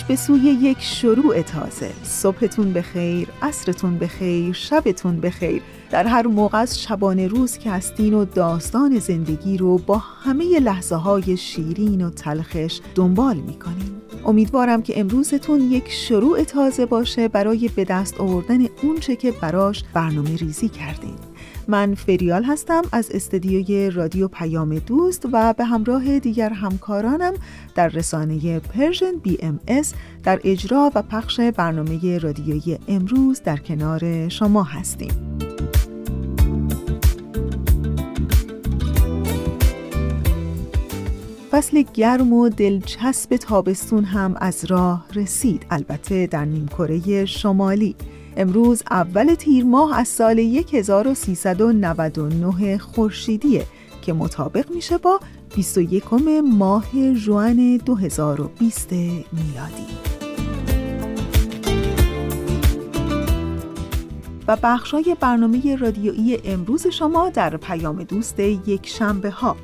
پیش 0.00 0.06
به 0.08 0.16
سوی 0.16 0.40
یک 0.40 0.80
شروع 0.80 1.42
تازه. 1.42 1.90
صبحتون 2.02 2.72
بخیر 2.72 3.28
عصرتون 3.42 3.98
بخیر 3.98 4.52
شبتون 4.52 5.20
بخیر. 5.20 5.62
در 5.90 6.06
هر 6.06 6.26
موقع 6.26 6.58
از 6.58 6.80
شبانه 6.80 7.26
روز 7.28 7.58
که 7.58 7.70
هستین 7.70 8.14
و 8.14 8.24
داستان 8.24 8.98
زندگی 8.98 9.56
رو 9.56 9.78
با 9.78 9.98
همه 9.98 10.58
لحظه 10.60 10.94
های 10.94 11.36
شیرین 11.36 12.04
و 12.04 12.10
تلخش 12.10 12.80
دنبال 12.94 13.36
می‌کنین. 13.36 14.00
امیدوارم 14.26 14.82
که 14.82 15.00
امروزتون 15.00 15.60
یک 15.60 15.88
شروع 15.88 16.44
تازه 16.44 16.86
باشه 16.86 17.28
برای 17.28 17.70
به 17.76 17.84
دست 17.84 18.20
آوردن 18.20 18.66
اونچه 18.82 19.16
که 19.16 19.32
براش 19.32 19.84
برنامه 19.94 20.36
ریزی 20.36 20.68
کردین. 20.68 21.29
من 21.70 21.94
فریال 21.94 22.44
هستم 22.44 22.82
از 22.92 23.10
استدیوی 23.10 23.90
رادیو 23.90 24.28
پیام 24.28 24.78
دوست 24.78 25.26
و 25.32 25.52
به 25.52 25.64
همراه 25.64 26.18
دیگر 26.18 26.48
همکارانم 26.48 27.34
در 27.74 27.88
رسانه 27.88 28.60
Persian 28.60 29.12
BMS 29.22 29.94
در 30.22 30.40
اجرا 30.44 30.92
و 30.94 31.02
پخش 31.02 31.40
برنامه 31.40 32.18
رادیویی 32.18 32.78
امروز 32.88 33.42
در 33.42 33.56
کنار 33.56 34.28
شما 34.28 34.62
هستیم. 34.62 35.38
فصل 41.50 41.84
گرم 41.94 42.32
و 42.32 42.48
دلچسب 42.48 43.36
تابستون 43.36 44.04
هم 44.04 44.36
از 44.40 44.64
راه 44.64 45.06
رسید 45.14 45.66
البته 45.70 46.26
در 46.26 46.44
نیمکره 46.44 47.24
شمالی 47.24 47.96
امروز 48.36 48.82
اول 48.90 49.34
تیر 49.34 49.64
ماه 49.64 49.98
از 49.98 50.08
سال 50.08 50.38
1399 50.72 52.78
خورشیدیه 52.78 53.66
که 54.02 54.12
مطابق 54.12 54.70
میشه 54.70 54.98
با 54.98 55.20
21 55.54 56.04
ماه 56.44 57.14
جوان 57.14 57.76
2020 57.76 58.92
میلادی. 58.92 59.86
و 64.48 64.56
بخشای 64.62 65.16
برنامه 65.20 65.76
رادیویی 65.76 66.38
امروز 66.44 66.86
شما 66.86 67.30
در 67.30 67.56
پیام 67.56 68.02
دوست 68.02 68.40
یک 68.40 68.88
شنبه 68.88 69.30
ها. 69.30 69.56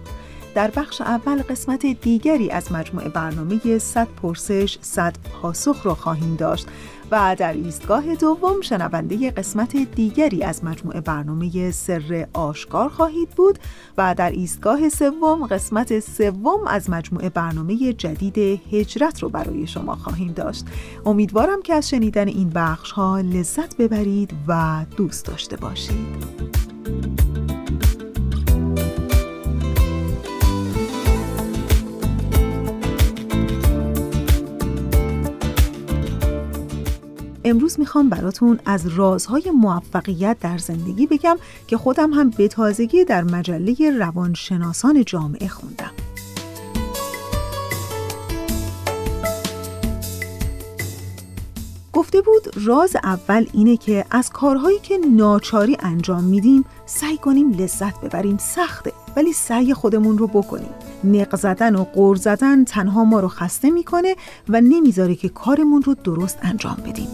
در 0.54 0.70
بخش 0.70 1.00
اول 1.00 1.42
قسمت 1.42 1.86
دیگری 1.86 2.50
از 2.50 2.72
مجموعه 2.72 3.08
برنامه 3.08 3.78
100 3.78 4.08
پرسش 4.22 4.78
100 4.80 5.16
پاسخ 5.42 5.86
را 5.86 5.94
خواهیم 5.94 6.36
داشت. 6.36 6.66
و 7.10 7.36
در 7.38 7.52
ایستگاه 7.52 8.14
دوم 8.14 8.60
شنونده 8.60 9.30
قسمت 9.30 9.76
دیگری 9.76 10.42
از 10.42 10.64
مجموعه 10.64 11.00
برنامه 11.00 11.70
سر 11.70 12.26
آشکار 12.32 12.88
خواهید 12.88 13.30
بود 13.30 13.58
و 13.98 14.14
در 14.14 14.30
ایستگاه 14.30 14.88
سوم 14.88 15.46
قسمت 15.46 16.00
سوم 16.00 16.66
از 16.66 16.90
مجموعه 16.90 17.28
برنامه 17.28 17.92
جدید 17.92 18.38
هجرت 18.72 19.22
رو 19.22 19.28
برای 19.28 19.66
شما 19.66 19.94
خواهیم 19.96 20.32
داشت. 20.32 20.64
امیدوارم 21.06 21.62
که 21.62 21.74
از 21.74 21.88
شنیدن 21.88 22.28
این 22.28 22.50
بخش 22.50 22.90
ها 22.92 23.20
لذت 23.20 23.76
ببرید 23.76 24.34
و 24.48 24.84
دوست 24.96 25.26
داشته 25.26 25.56
باشید. 25.56 27.25
امروز 37.46 37.80
می‌خوام 37.80 38.08
براتون 38.08 38.58
از 38.64 38.86
رازهای 38.86 39.50
موفقیت 39.50 40.36
در 40.40 40.58
زندگی 40.58 41.06
بگم 41.06 41.36
که 41.66 41.76
خودم 41.76 42.12
هم 42.12 42.30
به 42.30 42.48
تازگی 42.48 43.04
در 43.04 43.24
مجله 43.24 43.98
روانشناسان 43.98 45.04
جامعه 45.04 45.48
خوندم. 45.48 45.90
گفته 51.92 52.20
بود 52.20 52.42
راز 52.64 52.96
اول 53.04 53.46
اینه 53.52 53.76
که 53.76 54.04
از 54.10 54.30
کارهایی 54.30 54.78
که 54.78 54.98
ناچاری 54.98 55.76
انجام 55.80 56.24
میدیم 56.24 56.64
سعی 56.86 57.16
کنیم 57.16 57.52
لذت 57.52 58.00
ببریم. 58.00 58.38
سخته 58.38 58.92
ولی 59.16 59.32
سعی 59.32 59.74
خودمون 59.74 60.18
رو 60.18 60.26
بکنیم. 60.26 60.70
نق 61.04 61.36
زدن 61.36 61.76
و 61.76 61.84
قور 61.84 62.16
زدن 62.16 62.64
تنها 62.64 63.04
ما 63.04 63.20
رو 63.20 63.28
خسته 63.28 63.70
می‌کنه 63.70 64.16
و 64.48 64.60
نمی‌ذاره 64.60 65.14
که 65.14 65.28
کارمون 65.28 65.82
رو 65.82 65.94
درست 65.94 66.38
انجام 66.42 66.76
بدیم. 66.86 67.08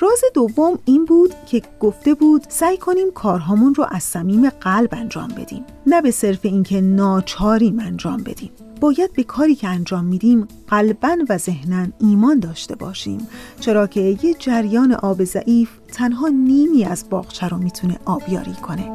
راز 0.00 0.20
دوم 0.34 0.78
این 0.84 1.04
بود 1.04 1.34
که 1.46 1.62
گفته 1.80 2.14
بود 2.14 2.44
سعی 2.48 2.76
کنیم 2.76 3.10
کارهامون 3.10 3.74
رو 3.74 3.86
از 3.90 4.02
صمیم 4.02 4.50
قلب 4.50 4.88
انجام 4.92 5.28
بدیم 5.28 5.64
نه 5.86 6.02
به 6.02 6.10
صرف 6.10 6.38
اینکه 6.42 6.80
ناچاریم 6.80 7.80
انجام 7.80 8.22
بدیم. 8.22 8.50
باید 8.80 9.12
به 9.12 9.22
کاری 9.22 9.54
که 9.54 9.68
انجام 9.68 10.04
میدیم 10.04 10.48
قلبا 10.68 11.16
و 11.28 11.38
ذهنا 11.38 11.86
ایمان 12.00 12.40
داشته 12.40 12.74
باشیم 12.74 13.28
چرا 13.60 13.86
که 13.86 14.16
یه 14.22 14.34
جریان 14.34 14.92
آب 14.92 15.24
ضعیف 15.24 15.70
تنها 15.92 16.28
نیمی 16.28 16.84
از 16.84 17.04
باغچه 17.10 17.48
رو 17.48 17.56
می‌تونه 17.56 17.98
آبیاری 18.04 18.54
کنه. 18.54 18.94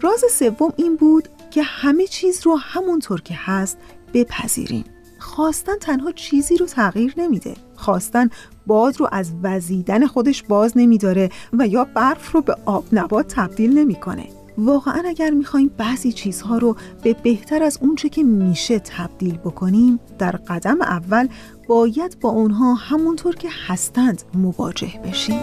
راز 0.00 0.24
سوم 0.30 0.72
این 0.76 0.96
بود 0.96 1.28
که 1.50 1.62
همه 1.62 2.06
چیز 2.06 2.46
رو 2.46 2.56
همونطور 2.56 3.20
که 3.20 3.34
هست 3.36 3.78
بپذیریم. 4.14 4.84
خواستن 5.28 5.78
تنها 5.80 6.12
چیزی 6.12 6.56
رو 6.56 6.66
تغییر 6.66 7.14
نمیده. 7.16 7.54
خواستن 7.76 8.30
باد 8.66 9.00
رو 9.00 9.08
از 9.12 9.32
وزیدن 9.42 10.06
خودش 10.06 10.42
باز 10.42 10.72
نمیداره 10.76 11.30
و 11.52 11.66
یا 11.66 11.84
برف 11.84 12.32
رو 12.32 12.40
به 12.40 12.56
آب 12.66 12.84
نبات 12.92 13.34
تبدیل 13.34 13.78
نمی‌کنه. 13.78 14.28
واقعا 14.58 15.02
اگر 15.06 15.30
می‌خوایم 15.30 15.70
بعضی 15.76 16.12
چیزها 16.12 16.58
رو 16.58 16.76
به 17.02 17.16
بهتر 17.22 17.62
از 17.62 17.78
اونچه 17.82 18.08
که 18.08 18.22
میشه 18.22 18.78
تبدیل 18.78 19.36
بکنیم 19.36 20.00
در 20.18 20.30
قدم 20.30 20.82
اول 20.82 21.28
باید 21.68 22.20
با 22.20 22.28
اونها 22.28 22.74
همونطور 22.74 23.34
که 23.34 23.48
هستند 23.66 24.22
مواجه 24.34 25.00
بشیم. 25.04 25.40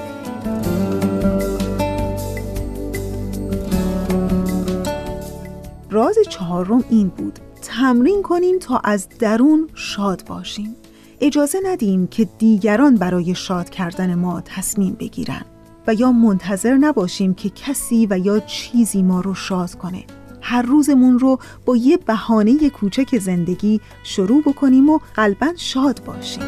راز 5.91 6.15
چهارم 6.29 6.83
این 6.89 7.07
بود. 7.07 7.39
تمرین 7.65 8.21
کنیم 8.21 8.59
تا 8.59 8.77
از 8.77 9.07
درون 9.19 9.69
شاد 9.73 10.23
باشیم. 10.27 10.75
اجازه 11.21 11.59
ندیم 11.63 12.07
که 12.07 12.25
دیگران 12.37 12.95
برای 12.95 13.35
شاد 13.35 13.69
کردن 13.69 14.15
ما 14.15 14.41
تصمیم 14.41 14.93
بگیرن 14.99 15.45
و 15.87 15.93
یا 15.93 16.11
منتظر 16.11 16.73
نباشیم 16.73 17.33
که 17.33 17.49
کسی 17.49 18.07
و 18.09 18.17
یا 18.17 18.39
چیزی 18.39 19.03
ما 19.03 19.21
رو 19.21 19.33
شاد 19.33 19.75
کنه. 19.75 20.03
هر 20.41 20.61
روزمون 20.61 21.19
رو 21.19 21.39
با 21.65 21.75
یه 21.75 21.97
بهانه 21.97 22.69
کوچک 22.69 23.17
زندگی 23.17 23.81
شروع 24.03 24.41
بکنیم 24.41 24.89
و 24.89 24.99
قلبا 25.15 25.47
شاد 25.57 26.01
باشیم. 26.05 26.43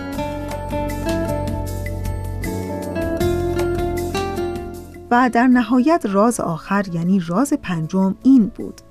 و 5.12 5.30
در 5.33 5.47
نهایت 5.47 6.06
راز 6.06 6.39
آخر 6.39 6.86
یعنی 6.94 7.19
راز 7.27 7.53
پنجم 7.53 8.15
این 8.24 8.51
بود. 8.56 8.81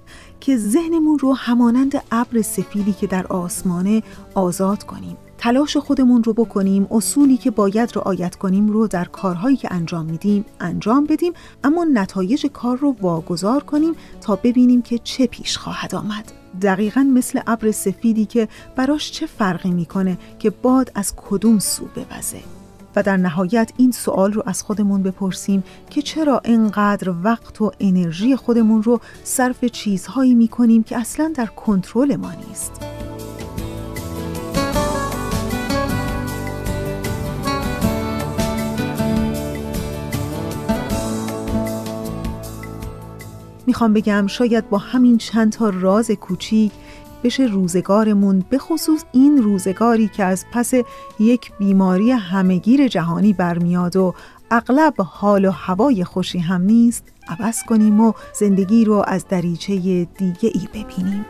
که 0.46 0.56
ذهنمون 0.56 1.18
رو 1.18 1.32
همانند 1.36 2.02
ابر 2.12 2.42
سفیدی 2.42 2.92
که 2.92 3.06
در 3.06 3.26
آسمانه 3.26 4.02
آزاد 4.34 4.82
کنیم. 4.82 5.16
تلاش 5.38 5.76
خودمون 5.76 6.24
رو 6.24 6.32
بکنیم 6.32 6.86
اصولی 6.90 7.36
که 7.36 7.50
باید 7.50 7.92
رعایت 7.96 8.36
کنیم 8.36 8.68
رو 8.68 8.86
در 8.86 9.04
کارهایی 9.04 9.56
که 9.56 9.68
انجام 9.70 10.06
میدیم 10.06 10.44
انجام 10.60 11.04
بدیم 11.04 11.32
اما 11.64 11.84
نتایج 11.84 12.46
کار 12.46 12.76
رو 12.76 12.96
واگذار 13.00 13.62
کنیم 13.62 13.94
تا 14.20 14.36
ببینیم 14.36 14.82
که 14.82 14.98
چه 14.98 15.26
پیش 15.26 15.58
خواهد 15.58 15.94
آمد. 15.94 16.32
دقیقا 16.62 17.00
مثل 17.14 17.40
ابر 17.46 17.70
سفیدی 17.70 18.24
که 18.24 18.48
براش 18.76 19.12
چه 19.12 19.26
فرقی 19.26 19.70
می‌کنه 19.70 20.18
که 20.38 20.50
باد 20.50 20.92
از 20.94 21.14
کدوم 21.16 21.58
سو 21.58 21.84
بوزه. 21.84 22.55
و 22.96 23.02
در 23.02 23.16
نهایت 23.16 23.72
این 23.76 23.92
سوال 23.92 24.32
رو 24.32 24.42
از 24.46 24.62
خودمون 24.62 25.02
بپرسیم 25.02 25.64
که 25.90 26.02
چرا 26.02 26.40
اینقدر 26.44 27.14
وقت 27.22 27.62
و 27.62 27.72
انرژی 27.80 28.36
خودمون 28.36 28.82
رو 28.82 29.00
صرف 29.24 29.64
چیزهایی 29.64 30.34
می‌کنیم 30.34 30.82
که 30.82 30.98
اصلا 30.98 31.32
در 31.34 31.46
کنترل 31.46 32.16
ما 32.16 32.32
نیست؟ 32.48 32.72
می‌خوام 43.66 43.92
بگم 43.92 44.26
شاید 44.26 44.68
با 44.68 44.78
همین 44.78 45.18
چند 45.18 45.52
تا 45.52 45.70
راز 45.70 46.10
کوچیک 46.10 46.72
بشه 47.26 47.42
روزگارمون 47.42 48.44
به 48.50 48.58
خصوص 48.58 49.04
این 49.12 49.42
روزگاری 49.42 50.08
که 50.08 50.24
از 50.24 50.44
پس 50.52 50.72
یک 51.20 51.52
بیماری 51.58 52.10
همگیر 52.10 52.88
جهانی 52.88 53.32
برمیاد 53.32 53.96
و 53.96 54.14
اغلب 54.50 54.94
حال 54.98 55.44
و 55.44 55.50
هوای 55.50 56.04
خوشی 56.04 56.38
هم 56.38 56.62
نیست 56.62 57.04
عوض 57.28 57.62
کنیم 57.62 58.00
و 58.00 58.12
زندگی 58.32 58.84
رو 58.84 59.04
از 59.06 59.28
دریچه 59.28 59.74
دیگه 60.04 60.50
ای 60.54 60.68
ببینیم. 60.74 61.24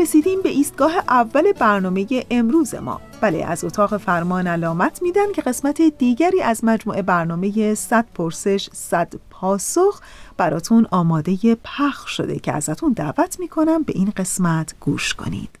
رسیدیم 0.00 0.42
به 0.42 0.48
ایستگاه 0.48 0.92
اول 0.96 1.52
برنامه 1.52 2.06
امروز 2.30 2.74
ما. 2.74 3.00
بله 3.20 3.44
از 3.44 3.64
اتاق 3.64 3.96
فرمان 3.96 4.46
علامت 4.46 5.02
میدن 5.02 5.32
که 5.32 5.42
قسمت 5.42 5.82
دیگری 5.82 6.42
از 6.42 6.64
مجموعه 6.64 7.02
برنامه 7.02 7.74
100 7.74 8.06
پرسش 8.14 8.68
100 8.72 9.14
پاسخ 9.30 10.00
براتون 10.36 10.86
آماده 10.90 11.56
پخش 11.64 12.16
شده 12.16 12.38
که 12.38 12.52
ازتون 12.52 12.92
دعوت 12.92 13.40
می‌کنم 13.40 13.82
به 13.82 13.92
این 13.96 14.12
قسمت 14.16 14.74
گوش 14.80 15.14
کنید. 15.14 15.58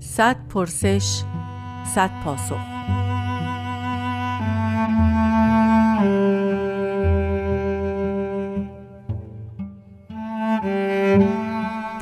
صد 0.00 0.36
پرسش 0.48 1.22
صد 1.94 2.10
پاسخ. 2.24 2.71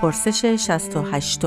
پرسش 0.02 0.44
68 0.44 1.46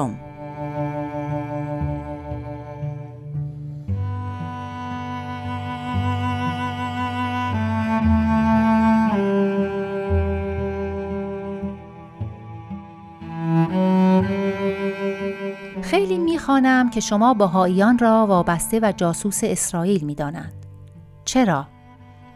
خیلی 15.81 16.17
می‌خوانم 16.17 16.89
که 16.89 16.99
شما 16.99 17.33
بهاییان 17.33 17.97
را 17.97 18.25
وابسته 18.27 18.79
و 18.83 18.93
جاسوس 18.97 19.39
اسرائیل 19.43 20.05
می‌دانند. 20.05 20.65
چرا؟ 21.25 21.67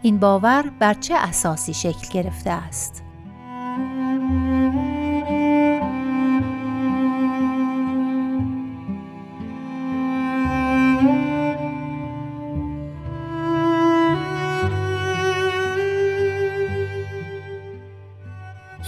این 0.02 0.18
باور 0.18 0.72
بر 0.80 0.94
چه 0.94 1.16
اساسی 1.16 1.74
شکل 1.74 2.08
گرفته 2.14 2.50
است؟ 2.50 3.07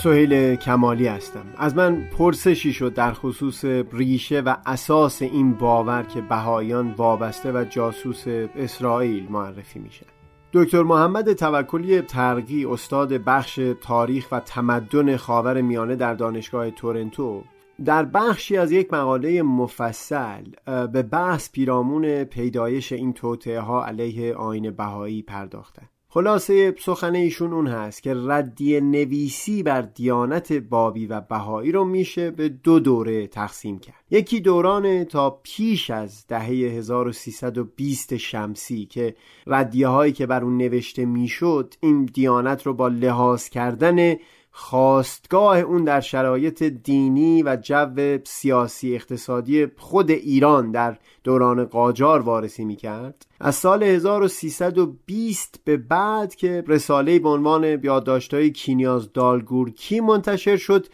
سهیل 0.03 0.55
کمالی 0.55 1.07
هستم. 1.07 1.45
از 1.57 1.75
من 1.75 2.09
پرسشی 2.17 2.73
شد 2.73 2.93
در 2.93 3.13
خصوص 3.13 3.65
ریشه 3.93 4.41
و 4.41 4.55
اساس 4.65 5.21
این 5.21 5.53
باور 5.53 6.03
که 6.03 6.21
بهایان 6.21 6.91
وابسته 6.91 7.51
و 7.51 7.65
جاسوس 7.69 8.23
اسرائیل 8.27 9.27
معرفی 9.29 9.79
میشه 9.79 10.05
دکتر 10.53 10.83
محمد 10.83 11.33
توکلی 11.33 12.01
ترقی 12.01 12.65
استاد 12.65 13.13
بخش 13.13 13.59
تاریخ 13.81 14.27
و 14.31 14.39
تمدن 14.39 15.17
خاور 15.17 15.61
میانه 15.61 15.95
در 15.95 16.13
دانشگاه 16.13 16.71
تورنتو 16.71 17.43
در 17.85 18.05
بخشی 18.05 18.57
از 18.57 18.71
یک 18.71 18.93
مقاله 18.93 19.41
مفصل 19.41 20.43
به 20.65 21.03
بحث 21.03 21.51
پیرامون 21.51 22.23
پیدایش 22.23 22.91
این 22.91 23.13
توطعه 23.13 23.59
ها 23.59 23.85
علیه 23.85 24.35
آین 24.35 24.71
بهایی 24.71 25.21
پرداختند 25.21 25.89
خلاصه 26.11 26.75
سخن 26.79 27.15
ایشون 27.15 27.53
اون 27.53 27.67
هست 27.67 28.03
که 28.03 28.13
ردی 28.17 28.81
نویسی 28.81 29.63
بر 29.63 29.81
دیانت 29.81 30.53
بابی 30.53 31.05
و 31.05 31.21
بهایی 31.21 31.71
رو 31.71 31.85
میشه 31.85 32.31
به 32.31 32.49
دو 32.49 32.79
دوره 32.79 33.27
تقسیم 33.27 33.79
کرد. 33.79 33.95
یکی 34.11 34.39
دوران 34.39 35.03
تا 35.03 35.39
پیش 35.43 35.89
از 35.89 36.27
دهه 36.27 36.45
1320 36.45 38.17
شمسی 38.17 38.85
که 38.85 39.15
ردیه 39.47 39.87
هایی 39.87 40.13
که 40.13 40.25
بر 40.25 40.43
اون 40.43 40.57
نوشته 40.57 41.05
می‌شد 41.05 41.73
این 41.79 42.05
دیانت 42.05 42.65
رو 42.65 42.73
با 42.73 42.87
لحاظ 42.87 43.49
کردن 43.49 44.15
خواستگاه 44.51 45.59
اون 45.59 45.83
در 45.83 46.01
شرایط 46.01 46.63
دینی 46.63 47.43
و 47.43 47.55
جو 47.55 48.17
سیاسی 48.23 48.95
اقتصادی 48.95 49.67
خود 49.77 50.11
ایران 50.11 50.71
در 50.71 50.97
دوران 51.23 51.65
قاجار 51.65 52.21
وارسی 52.21 52.65
می‌کرد. 52.65 53.25
از 53.39 53.55
سال 53.55 53.83
1320 53.83 55.61
به 55.63 55.77
بعد 55.77 56.35
که 56.35 56.63
رساله 56.67 57.19
به 57.19 57.29
عنوان 57.29 57.63
یادداشت‌های 57.83 58.51
کینیاز 58.51 59.13
دالگورکی 59.13 59.99
منتشر 59.99 60.57
شد 60.57 60.87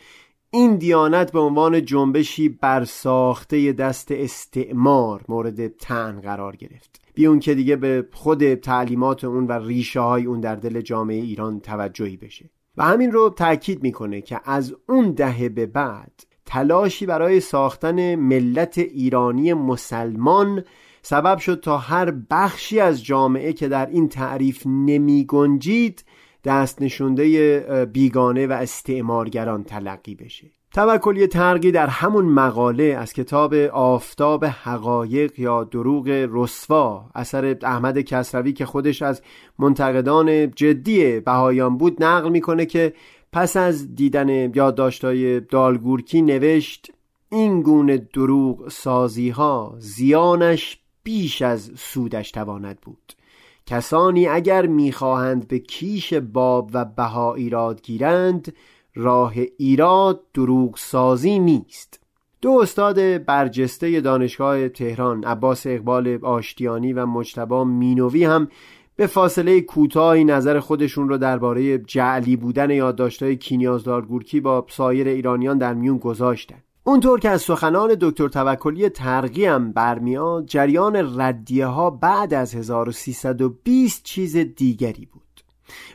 این 0.52 0.76
دیانت 0.76 1.32
به 1.32 1.40
عنوان 1.40 1.86
جنبشی 1.86 2.50
برساخته 2.50 3.72
دست 3.72 4.12
استعمار 4.12 5.26
مورد 5.30 5.68
تن 5.68 6.22
قرار 6.22 6.56
گرفت. 6.56 7.02
بیون 7.14 7.40
که 7.40 7.56
دیگه 7.56 7.76
به 7.76 8.08
خود 8.14 8.54
تعلیمات 8.54 9.24
اون 9.24 9.48
و 9.48 9.52
ریشه 9.52 10.00
های 10.00 10.26
اون 10.26 10.40
در 10.40 10.56
دل 10.56 10.82
جامعه 10.82 11.22
ایران 11.22 11.60
توجهی 11.60 12.18
بشه. 12.18 12.50
و 12.78 12.84
همین 12.84 13.12
رو 13.12 13.30
تاکید 13.30 13.84
می‌کنه 13.84 14.22
که 14.22 14.42
از 14.46 14.76
اون 14.90 15.12
دهه 15.12 15.50
به 15.50 15.66
بعد 15.66 16.12
تلاشی 16.46 17.06
برای 17.06 17.40
ساختن 17.40 18.16
ملت 18.16 18.78
ایرانی 18.78 19.54
مسلمان 19.54 20.64
سبب 21.02 21.38
شد 21.38 21.60
تا 21.60 21.78
هر 21.78 22.12
بخشی 22.12 22.80
از 22.80 23.06
جامعه 23.06 23.54
که 23.54 23.68
در 23.68 23.86
این 23.86 24.10
تعریف 24.10 24.64
نمی 24.66 25.26
گنجید 25.26 26.06
دست 26.44 26.82
نشونده 26.82 27.86
بیگانه 27.94 28.48
و 28.48 28.52
استعمارگران 28.52 29.64
تلقی 29.64 30.16
بشه. 30.16 30.55
توکلی 30.76 31.28
ترقی 31.28 31.72
در 31.72 31.88
همون 31.88 32.26
مقاله 32.26 32.84
از 32.84 33.14
کتاب 33.14 33.54
آفتاب 33.74 34.46
حقایق 34.46 35.40
یا 35.40 35.64
دروغ 35.64 36.28
رسوا 36.32 37.06
اثر 37.16 37.58
احمد 37.62 38.02
کسروی 38.02 38.54
که 38.54 38.66
خودش 38.66 39.02
از 39.02 39.22
منتقدان 39.60 40.52
جدی 40.52 41.20
بهایان 41.20 41.78
بود 41.78 42.04
نقل 42.04 42.30
می‌کنه 42.30 42.66
که 42.66 42.94
پس 43.34 43.58
از 43.58 43.96
دیدن 43.96 44.30
یادداشت‌های 44.30 45.40
دالگورکی 45.40 46.22
نوشت 46.22 46.92
این 47.30 47.62
گونه 47.62 47.98
دروغ 47.98 48.70
سازی 48.70 49.30
ها 49.30 49.76
زیانش 49.80 50.78
بیش 51.04 51.42
از 51.42 51.72
سودش 51.76 52.32
تواند 52.32 52.80
بود. 52.82 53.14
کسانی 53.66 54.28
اگر 54.28 54.66
می‌خواهند 54.66 55.48
به 55.48 55.60
کیش 55.60 56.14
باب 56.14 56.70
و 56.74 56.86
بها 56.86 57.36
ایراد 57.36 57.82
گیرند 57.82 58.54
راه 58.96 59.34
ایراد 59.58 60.22
دروغ 60.34 60.78
سازی 60.78 61.40
نیست. 61.40 62.00
دو 62.42 62.52
استاد 62.52 63.26
برجسته 63.26 64.02
دانشگاه 64.02 64.70
تهران 64.70 65.24
عباس 65.24 65.68
اقبال 65.68 66.20
آشتیانی 66.24 66.94
و 66.94 67.06
مجتبا 67.06 67.64
مینوی 67.64 68.24
هم 68.24 68.48
به 68.96 69.08
فاصله 69.08 69.62
کوتاهی 69.62 70.24
نظر 70.24 70.60
خودشون 70.60 71.10
رو 71.10 71.18
درباره 71.18 71.78
جعلی 71.78 72.36
بودن 72.36 72.70
یادداشت‌های 72.70 73.36
کینیازدار 73.36 74.06
گورکی 74.06 74.40
با 74.40 74.66
سایر 74.70 75.08
ایرانیان 75.08 75.58
در 75.58 75.74
میون 75.74 75.98
گذاشتن. 75.98 76.64
اونطور 76.84 77.20
که 77.20 77.30
از 77.30 77.42
سخنان 77.42 77.96
دکتر 78.02 78.28
توکلی 78.28 78.90
ترقی 78.90 79.46
هم 79.46 79.72
برمیاد 79.72 80.46
جریان 80.46 81.22
ردیه 81.22 81.66
ها 81.66 81.90
بعد 81.90 82.34
از 82.34 82.56
1320 82.56 84.04
چیز 84.04 84.38
دیگری 84.38 85.06
بود. 85.06 85.25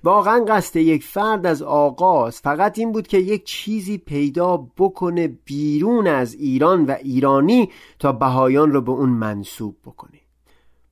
واقعا 0.04 0.44
قصد 0.44 0.76
یک 0.76 1.04
فرد 1.04 1.46
از 1.46 1.62
آغاز 1.62 2.40
فقط 2.40 2.78
این 2.78 2.92
بود 2.92 3.06
که 3.06 3.18
یک 3.18 3.44
چیزی 3.44 3.98
پیدا 3.98 4.56
بکنه 4.78 5.28
بیرون 5.28 6.06
از 6.06 6.34
ایران 6.34 6.84
و 6.86 6.90
ایرانی 7.02 7.70
تا 7.98 8.12
بهایان 8.12 8.72
رو 8.72 8.80
به 8.80 8.92
اون 8.92 9.08
منصوب 9.08 9.76
بکنه. 9.84 10.20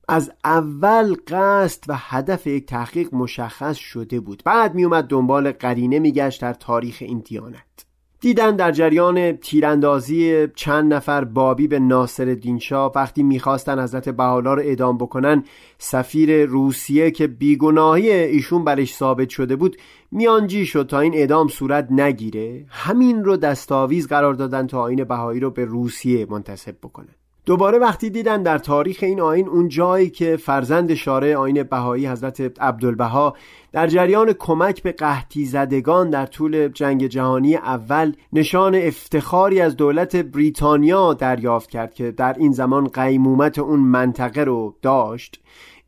از 0.07 0.31
اول 0.43 1.15
قصد 1.27 1.83
و 1.87 1.93
هدف 1.97 2.47
یک 2.47 2.65
تحقیق 2.65 3.13
مشخص 3.13 3.77
شده 3.77 4.19
بود. 4.19 4.41
بعد 4.45 4.75
میومد 4.75 5.03
دنبال 5.03 5.51
قرینه 5.51 5.99
میگشت 5.99 6.41
در 6.41 6.53
تاریخ 6.53 6.97
این 6.99 7.19
دیانت. 7.19 7.88
دیدن 8.21 8.55
در 8.55 8.71
جریان 8.71 9.31
تیراندازی 9.31 10.47
چند 10.55 10.93
نفر 10.93 11.23
بابی 11.23 11.67
به 11.67 11.79
ناصر 11.79 12.57
شاه 12.59 12.91
وقتی 12.95 13.23
می‌خواستن 13.23 13.79
حضرت 13.79 14.09
بهاءالله 14.09 14.53
رو 14.55 14.61
اعدام 14.61 14.97
بکنن 14.97 15.43
سفیر 15.77 16.45
روسیه 16.45 17.11
که 17.11 17.27
بیگناهی 17.27 18.11
ایشون 18.11 18.63
برش 18.63 18.95
ثابت 18.95 19.29
شده 19.29 19.55
بود 19.55 19.77
میانجی 20.11 20.65
شد 20.65 20.87
تا 20.87 20.99
این 20.99 21.13
اعدام 21.13 21.47
صورت 21.47 21.87
نگیره. 21.91 22.65
همین 22.69 23.23
رو 23.23 23.37
دستاویز 23.37 24.07
قرار 24.07 24.33
دادن 24.33 24.67
تا 24.67 24.81
آین 24.81 25.03
بهایی 25.03 25.39
رو 25.39 25.49
به 25.51 25.65
روسیه 25.65 26.25
منتصب 26.29 26.75
بکنن. 26.83 27.15
دوباره 27.45 27.77
وقتی 27.77 28.09
دیدن 28.09 28.43
در 28.43 28.57
تاریخ 28.57 28.97
این 29.01 29.21
آین 29.21 29.47
اون 29.47 29.67
جایی 29.67 30.09
که 30.09 30.37
فرزند 30.37 30.93
شارع 30.93 31.35
آین 31.35 31.63
بهایی 31.63 32.07
حضرت 32.07 32.61
عبدالبها 32.61 33.35
در 33.71 33.87
جریان 33.87 34.33
کمک 34.33 34.83
به 34.83 34.91
قحطی 34.91 35.45
زدگان 35.45 36.09
در 36.09 36.25
طول 36.25 36.67
جنگ 36.67 37.07
جهانی 37.07 37.55
اول 37.55 38.13
نشان 38.33 38.75
افتخاری 38.75 39.61
از 39.61 39.77
دولت 39.77 40.15
بریتانیا 40.15 41.13
دریافت 41.13 41.69
کرد 41.69 41.93
که 41.93 42.11
در 42.11 42.33
این 42.33 42.51
زمان 42.51 42.87
قیمومت 42.87 43.59
اون 43.59 43.79
منطقه 43.79 44.43
رو 44.43 44.75
داشت 44.81 45.41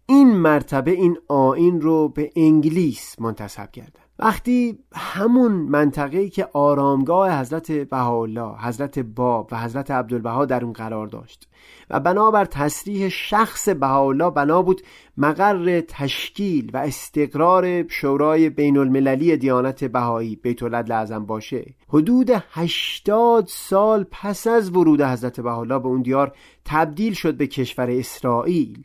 این 0.05 0.35
مرتبه 0.35 0.91
این 0.91 1.17
آین 1.27 1.81
رو 1.81 2.09
به 2.09 2.31
انگلیس 2.35 3.15
منتصب 3.19 3.71
کردن 3.71 4.00
وقتی 4.21 4.79
همون 4.95 5.51
منطقه‌ای 5.51 6.29
که 6.29 6.47
آرامگاه 6.53 7.39
حضرت 7.39 7.71
بهاءالله، 7.71 8.57
حضرت 8.57 8.99
باب 8.99 9.49
و 9.51 9.59
حضرت 9.59 9.91
عبدالبها 9.91 10.45
در 10.45 10.63
اون 10.63 10.73
قرار 10.73 11.07
داشت 11.07 11.47
و 11.89 11.99
بنابر 11.99 12.45
تصریح 12.45 13.09
شخص 13.09 13.69
بهاءالله 13.69 14.29
بنا 14.29 14.61
بود 14.61 14.81
مقر 15.17 15.81
تشکیل 15.81 16.71
و 16.73 16.77
استقرار 16.77 17.87
شورای 17.87 18.49
بین 18.49 18.77
المللی 18.77 19.37
دیانت 19.37 19.83
بهایی 19.83 20.35
بیت 20.35 20.63
لازم 20.63 21.25
باشه. 21.25 21.75
حدود 21.89 22.29
80 22.51 23.47
سال 23.47 24.05
پس 24.11 24.47
از 24.47 24.75
ورود 24.75 25.01
حضرت 25.01 25.39
بهاءالله 25.39 25.79
به 25.79 25.87
اون 25.87 26.01
دیار 26.01 26.35
تبدیل 26.65 27.13
شد 27.13 27.37
به 27.37 27.47
کشور 27.47 27.89
اسرائیل. 27.89 28.83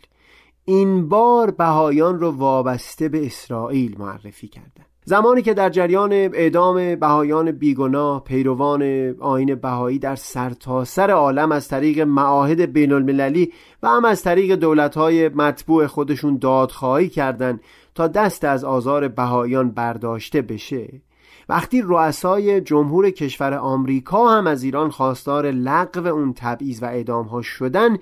این 0.64 1.09
بار 1.09 1.50
بهایان 1.50 2.21
رو 2.21 2.31
وابسته 2.31 3.09
به 3.09 3.26
اسرائیل 3.26 3.99
معرفی 3.99 4.49
کردن. 4.49 4.86
زمانی 5.08 5.42
که 5.42 5.54
در 5.54 5.70
جریان 5.70 6.12
اعدام 6.12 6.94
بهایان 6.94 7.52
بیگناه 7.52 8.25
پیروان 8.25 8.82
آین 9.20 9.54
بهایی 9.54 9.98
در 9.98 10.16
سرتاسر 10.16 11.06
سر 11.06 11.10
عالم 11.10 11.52
از 11.52 11.68
طریق 11.68 12.00
معاهد 12.00 12.60
بین 12.60 12.92
المللی 12.92 13.52
و 13.82 13.88
هم 13.88 14.04
از 14.04 14.22
طریق 14.22 14.54
دولتهای 14.54 15.28
مطبوع 15.28 15.86
خودشون 15.86 16.38
دادخواهی 16.38 17.08
کردند 17.08 17.60
تا 17.94 18.08
دست 18.08 18.44
از 18.44 18.64
آزار 18.64 19.08
بهایان 19.08 19.70
برداشته 19.70 20.42
بشه. 20.42 21.00
وقتی 21.48 21.82
رؤسای 21.82 22.60
جمهور 22.60 23.10
کشور 23.10 23.54
آمریکا 23.54 24.28
هم 24.28 24.46
از 24.46 24.62
ایران 24.62 24.90
خواستار 24.90 25.50
لغو 25.50 26.06
اون 26.06 26.32
تبعیض 26.36 26.82
و 26.82 26.86
اعدام 26.86 27.26
ها 27.26 27.42
شدن 27.42 27.96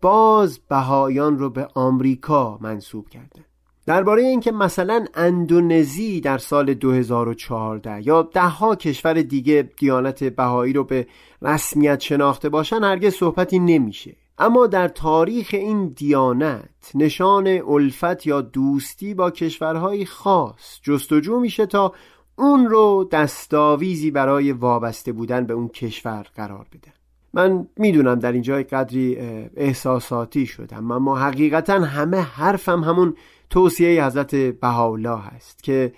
باز 0.00 0.60
بهایان 0.68 1.38
رو 1.38 1.50
به 1.50 1.68
آمریکا 1.74 2.58
منصوب 2.60 3.08
کردند 3.08 3.49
درباره 3.90 4.22
اینکه 4.22 4.52
مثلا 4.52 5.04
اندونزی 5.14 6.20
در 6.20 6.38
سال 6.38 6.74
2014 6.74 8.06
یا 8.06 8.22
دهها 8.22 8.76
کشور 8.76 9.22
دیگه 9.22 9.68
دیانت 9.76 10.24
بهایی 10.24 10.72
رو 10.72 10.84
به 10.84 11.06
رسمیت 11.42 12.00
شناخته 12.00 12.48
باشن 12.48 12.84
هرگز 12.84 13.14
صحبتی 13.14 13.58
نمیشه. 13.58 14.16
اما 14.38 14.66
در 14.66 14.88
تاریخ 14.88 15.48
این 15.52 15.88
دیانت 15.88 16.90
نشان 16.94 17.46
الفت 17.46 18.26
یا 18.26 18.40
دوستی 18.40 19.14
با 19.14 19.30
کشورهای 19.30 20.04
خاص 20.04 20.80
جستجو 20.82 21.40
میشه 21.40 21.66
تا 21.66 21.92
اون 22.36 22.66
رو 22.66 23.08
دستاویزی 23.12 24.10
برای 24.10 24.52
وابسته 24.52 25.12
بودن 25.12 25.46
به 25.46 25.54
اون 25.54 25.68
کشور 25.68 26.26
قرار 26.36 26.66
بده 26.72 26.92
من 27.32 27.68
می‌دونم 27.76 28.18
در 28.18 28.32
اینجا 28.32 28.56
قدری 28.56 29.16
احساساتی 29.56 30.46
شدم 30.46 30.90
اما 30.90 31.18
حقیقتا 31.18 31.74
همه 31.74 32.20
حرفم 32.20 32.84
همون 32.84 33.14
توصیه 33.50 34.04
حضرت 34.04 34.34
بهاءالله 34.34 35.26
است 35.26 35.62
که 35.62 35.92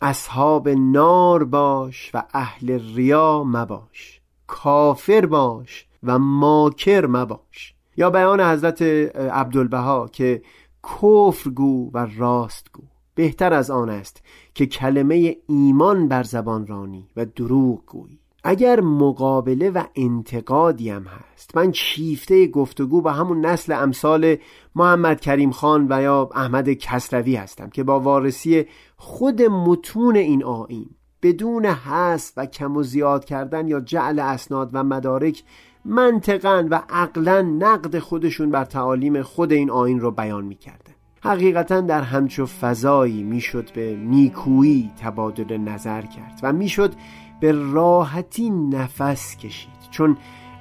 اصحاب 0.00 0.68
نار 0.68 1.44
باش 1.44 2.10
و 2.14 2.22
اهل 2.34 2.94
ریا 2.96 3.44
مباش 3.46 4.20
کافر 4.46 5.26
باش 5.26 5.86
و 6.02 6.18
ماکر 6.18 7.06
مباش. 7.06 7.74
یا 7.96 8.10
بیان 8.10 8.40
حضرت 8.40 8.82
عبدالبها 8.82 10.08
که 10.08 10.42
کفر 10.82 11.50
گو 11.50 11.90
و 11.94 12.08
راست 12.16 12.66
گو 12.72 12.82
بهتر 13.14 13.52
از 13.52 13.70
آن 13.70 13.90
است 13.90 14.22
که 14.54 14.66
کلمه 14.66 15.36
ایمان 15.48 16.08
بر 16.08 16.22
زبان 16.22 16.66
رانی 16.66 17.08
و 17.16 17.24
دروغ 17.24 17.86
گویی. 17.86 18.18
اگر 18.48 18.80
مقابله 18.80 19.70
و 19.70 19.82
انتقادی 19.94 20.90
هم 20.90 21.04
هست 21.04 21.56
من 21.56 21.72
شیفته 21.72 22.46
گفتگو 22.46 23.00
با 23.02 23.12
همون 23.12 23.46
نسل 23.46 23.72
امثال 23.72 24.36
محمد 24.74 25.20
کریم 25.20 25.50
خان 25.50 25.86
و 25.90 26.02
یا 26.02 26.30
احمد 26.34 26.72
کسروی 26.72 27.36
هستم 27.36 27.70
که 27.70 27.82
با 27.82 28.00
وارسی 28.00 28.66
خود 28.96 29.42
متون 29.42 30.16
این 30.16 30.44
آین 30.44 30.86
بدون 31.22 31.66
حس 31.66 32.32
و 32.36 32.46
کم 32.46 32.76
و 32.76 32.82
زیاد 32.82 33.24
کردن 33.24 33.68
یا 33.68 33.80
جعل 33.80 34.18
اسناد 34.18 34.70
و 34.72 34.84
مدارک 34.84 35.42
منطقا 35.84 36.66
و 36.70 36.82
عقلا 36.90 37.42
نقد 37.42 37.98
خودشون 37.98 38.50
بر 38.50 38.64
تعالیم 38.64 39.22
خود 39.22 39.52
این 39.52 39.70
آین 39.70 40.00
رو 40.00 40.10
بیان 40.10 40.44
می‌کردن 40.44 40.92
حقیقتا 41.20 41.80
در 41.80 42.02
همچو 42.02 42.46
فضایی 42.46 43.22
می‌شد 43.22 43.72
به 43.72 43.96
نیکویی 43.96 44.90
تبادل 45.02 45.56
نظر 45.56 46.02
کرد 46.02 46.40
و 46.42 46.52
می‌شد 46.52 46.92
به 47.40 47.52
راحتی 47.52 48.50
نفس 48.50 49.36
کشید 49.36 49.70
چون 49.90 50.16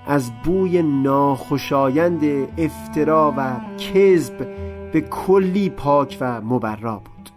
از 0.08 0.32
بوی 0.44 0.84
ناخوشایند 0.84 2.24
افترا 2.58 3.34
و 3.38 3.60
کذب 3.78 4.38
به 4.92 5.02
کلی 5.02 5.70
پاک 5.70 6.18
و 6.22 6.42
مبرا 6.42 6.96
بود. 6.96 7.30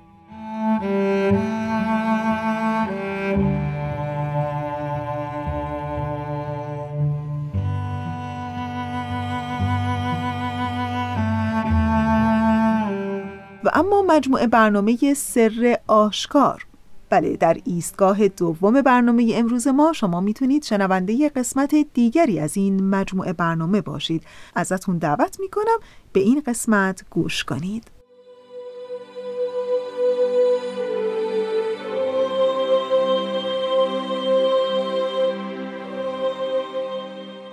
و 13.64 13.70
اما 13.74 14.02
مجموعه 14.08 14.46
برنامه 14.46 15.14
سر 15.14 15.78
آشکار 15.86 16.67
بله 17.10 17.36
در 17.36 17.56
ایستگاه 17.64 18.28
دوم 18.28 18.82
برنامه 18.82 19.32
امروز 19.34 19.68
ما 19.68 19.92
شما 19.92 20.20
می‌تونید 20.20 20.64
شنونده 20.64 21.28
قسمت 21.28 21.74
دیگری 21.94 22.40
از 22.40 22.56
این 22.56 22.90
مجموعه 22.90 23.32
برنامه 23.32 23.80
باشید. 23.80 24.24
ازتون 24.54 24.98
دعوت 24.98 25.40
می‌کنم 25.40 25.78
به 26.12 26.20
این 26.20 26.42
قسمت 26.46 27.04
گوش 27.10 27.44
کنید. 27.44 27.90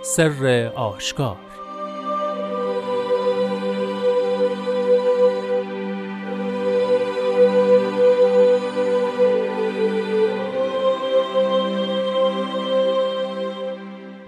سر 0.02 0.72
آشکار 0.76 1.38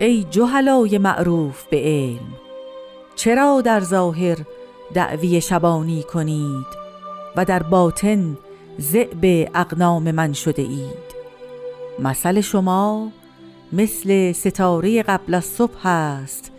ای 0.07 0.23
جهلای 0.29 0.97
معروف 0.97 1.63
به 1.63 1.77
علم 1.77 2.33
چرا 3.15 3.61
در 3.61 3.79
ظاهر 3.79 4.37
دعوی 4.93 5.41
شبانی 5.41 6.03
کنید 6.03 6.65
و 7.35 7.45
در 7.45 7.63
باطن 7.63 8.37
زعب 8.77 9.49
اقنام 9.55 10.11
من 10.11 10.33
شده 10.33 10.61
اید؟ 10.61 11.07
مثل 11.99 12.41
شما 12.41 13.11
مثل 13.73 14.31
ستاره 14.31 15.03
قبل 15.03 15.33
از 15.33 15.45
صبح 15.45 15.87
است 15.87 16.51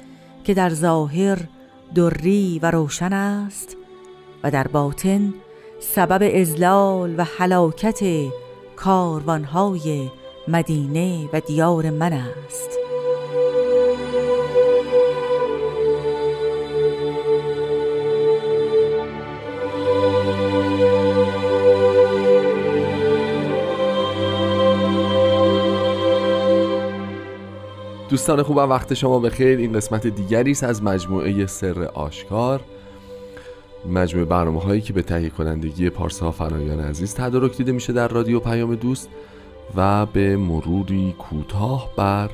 که 0.44 0.54
در 0.54 0.70
ظاهر 0.70 1.38
دری 1.94 2.58
و 2.62 2.70
روشن 2.70 3.12
است 3.12 3.76
و 4.42 4.50
در 4.50 4.68
باطن 4.68 5.34
سبب 5.80 6.40
ازلال 6.40 7.14
و 7.18 7.24
حلاکت 7.38 8.00
کاروانهای 8.76 10.08
مدینه 10.48 11.28
و 11.32 11.40
دیار 11.40 11.90
من 11.90 12.12
است. 12.12 12.87
دوستان 28.08 28.42
خوبم 28.42 28.70
وقت 28.70 28.94
شما 28.94 29.18
بخیر. 29.18 29.58
این 29.58 29.72
قسمت 29.72 30.06
دیگری 30.06 30.50
است 30.50 30.64
از 30.64 30.82
مجموعه 30.82 31.46
سر 31.46 31.82
آشکار. 31.82 32.60
مجموعه 33.92 34.26
برنامه 34.26 34.60
هایی 34.60 34.80
که 34.80 34.92
به 34.92 35.02
تهیه 35.02 35.30
کنندگی 35.30 35.90
پارسا 35.90 36.30
فنایان 36.30 36.80
عزیز 36.80 37.14
تدارک 37.14 37.56
دیده 37.56 37.72
میشه 37.72 37.92
در 37.92 38.08
رادیو 38.08 38.40
پیام 38.40 38.74
دوست 38.74 39.08
و 39.76 40.06
به 40.06 40.36
مروری 40.36 41.14
کوتاه 41.18 41.90
بر 41.96 42.30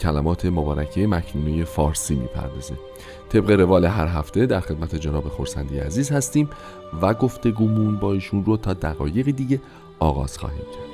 کلمات 0.00 0.46
مبارکه 0.46 1.06
مکنونه 1.06 1.64
فارسی 1.64 2.14
می‌پردازه. 2.14 2.74
طبق 3.28 3.50
روال 3.50 3.84
هر 3.84 4.06
هفته 4.06 4.46
در 4.46 4.60
خدمت 4.60 4.94
جناب 4.94 5.28
خورسندی 5.28 5.78
عزیز 5.78 6.12
هستیم 6.12 6.50
و 7.02 7.14
گفتگومون 7.14 7.96
با 7.96 8.12
ایشون 8.12 8.44
رو 8.44 8.56
تا 8.56 8.72
دقایق 8.72 9.30
دیگه 9.30 9.60
آغاز 9.98 10.38
خواهیم 10.38 10.58
کرد. 10.58 10.87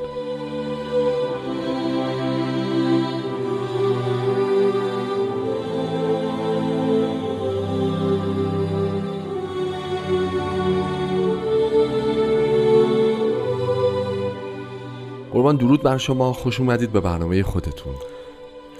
قربان 15.54 15.66
درود 15.66 15.82
بر 15.82 15.98
شما. 15.98 16.32
خوش 16.32 16.60
اومدید 16.60 16.92
به 16.92 17.00
برنامه 17.00 17.42
خودتون. 17.42 17.94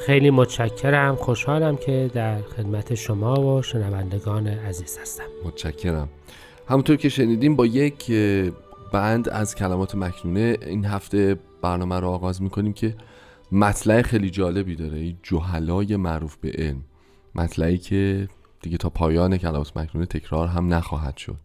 خیلی 0.07 0.31
متشکرم. 0.31 1.17
خوشحالم 1.17 1.77
که 1.77 2.11
در 2.15 2.43
خدمت 2.43 2.95
شما 2.95 3.41
و 3.41 3.63
شنوندگان 3.63 4.47
عزیز 4.47 4.99
هستم. 5.03 5.25
متشکرم. 5.45 6.09
همونطور 6.69 6.97
که 6.97 7.09
شنیدیم 7.09 7.57
با 7.57 7.67
یک 7.67 8.13
بند 8.93 9.29
از 9.29 9.55
کلمات 9.55 9.95
مکنونه 9.95 10.57
این 10.67 10.85
هفته 10.85 11.37
برنامه 11.63 12.01
رو 12.01 12.09
آغاز 12.09 12.43
می‌کنیم 12.43 12.73
که 12.73 12.95
مطلع 13.53 14.03
خیلی 14.03 14.31
جالبی 14.31 14.77
داره. 14.77 14.99
این 14.99 15.17
جهلای 15.23 15.97
معروف 15.97 16.37
به 16.37 16.51
علم. 16.59 16.83
مطلعی 17.35 17.79
که 17.79 18.29
دیگه 18.63 18.77
تا 18.77 18.91
پایان 18.91 19.37
کلمات 19.37 19.77
مکنونه 19.77 20.07
تکرار 20.07 20.49
هم 20.49 20.75
نخواهد 20.75 21.17
شد. 21.17 21.39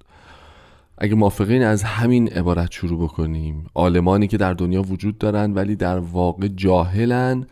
اگه 1.02 1.16
موافقین 1.16 1.64
از 1.64 1.84
همین 1.84 2.28
عبارت 2.28 2.72
شروع 2.72 3.04
بکنیم. 3.04 3.66
آلمانی 3.74 4.28
که 4.28 4.38
در 4.38 4.54
دنیا 4.54 4.82
وجود 4.82 5.18
دارن 5.18 5.54
ولی 5.54 5.76
در 5.76 6.00
واقع 6.00 6.48
جاهلن 6.48 7.48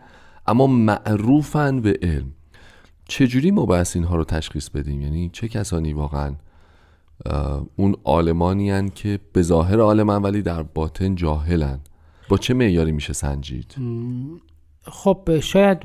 اما 0.47 0.67
معروفن 0.67 1.81
به 1.81 1.99
علم. 2.01 2.33
چجوری 3.07 3.51
ما 3.51 3.65
باید 3.65 3.87
اینها 3.95 4.15
رو 4.15 4.23
تشخیص 4.23 4.69
بدیم؟ 4.69 5.01
یعنی 5.01 5.29
چه 5.33 5.47
کسانی 5.47 5.93
واقعا 5.93 6.35
اون 7.75 7.95
آلمانی 8.03 8.89
که 8.89 9.19
به 9.33 9.41
ظاهر 9.41 9.81
آلمان 9.81 10.21
ولی 10.21 10.41
در 10.41 10.63
باطن 10.63 11.15
جاهلن؟ 11.15 11.79
با 12.29 12.37
چه 12.37 12.53
معیاری 12.53 12.91
میشه 12.91 13.13
سنجید؟ 13.13 13.75
خب 14.81 15.39
شاید 15.39 15.77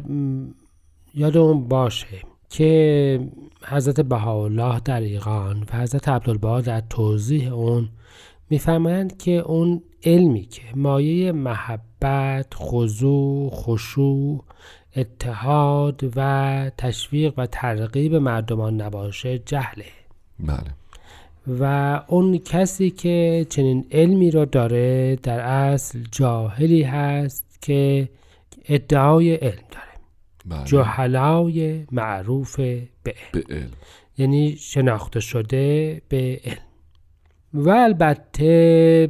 یادمون 1.15 1.69
باشه. 1.69 2.32
که 2.53 3.21
حضرت 3.65 4.01
بهاءالله 4.01 4.81
در 4.85 5.01
ایران 5.01 5.65
و 5.73 5.77
حضرت 5.77 6.09
عبدالبها 6.09 6.61
در 6.61 6.81
توضیح 6.81 7.53
اون 7.53 7.89
میفرمایند 8.51 9.19
که 9.19 9.31
اون 9.31 9.83
علمی 10.05 10.45
که 10.45 10.63
مایه 10.75 11.33
محبت، 11.33 12.47
خضوع، 12.55 13.51
خشوع، 13.51 14.45
اتحاد 14.97 16.13
و 16.17 16.71
تشویق 16.79 17.35
و 17.37 17.47
ترغیب 17.47 18.15
مردمان 18.15 18.81
نباشه 18.81 19.39
جهله. 19.39 19.85
بله. 20.41 20.71
و 21.61 22.03
اون 22.09 22.39
کسی 22.39 22.91
که 22.91 23.47
چنین 23.51 23.87
علمی 23.93 24.31
رو 24.31 24.45
داره 24.45 25.17
در 25.17 25.41
اصل 25.41 25.99
جاهلی 26.11 26.83
هست 26.83 27.59
که 27.63 28.09
ادعای 28.69 29.35
علم 29.35 29.63
داره. 29.71 29.92
بله. 30.47 30.65
جهلای 30.65 31.87
معروف 31.93 32.57
به 32.57 32.87
علم. 33.05 33.15
به 33.33 33.45
علم 33.55 33.71
یعنی 34.19 34.57
شناخته 34.57 35.21
شده 35.21 36.03
به 36.09 36.41
علم 36.45 36.63
و 37.55 37.71
البته 37.71 39.09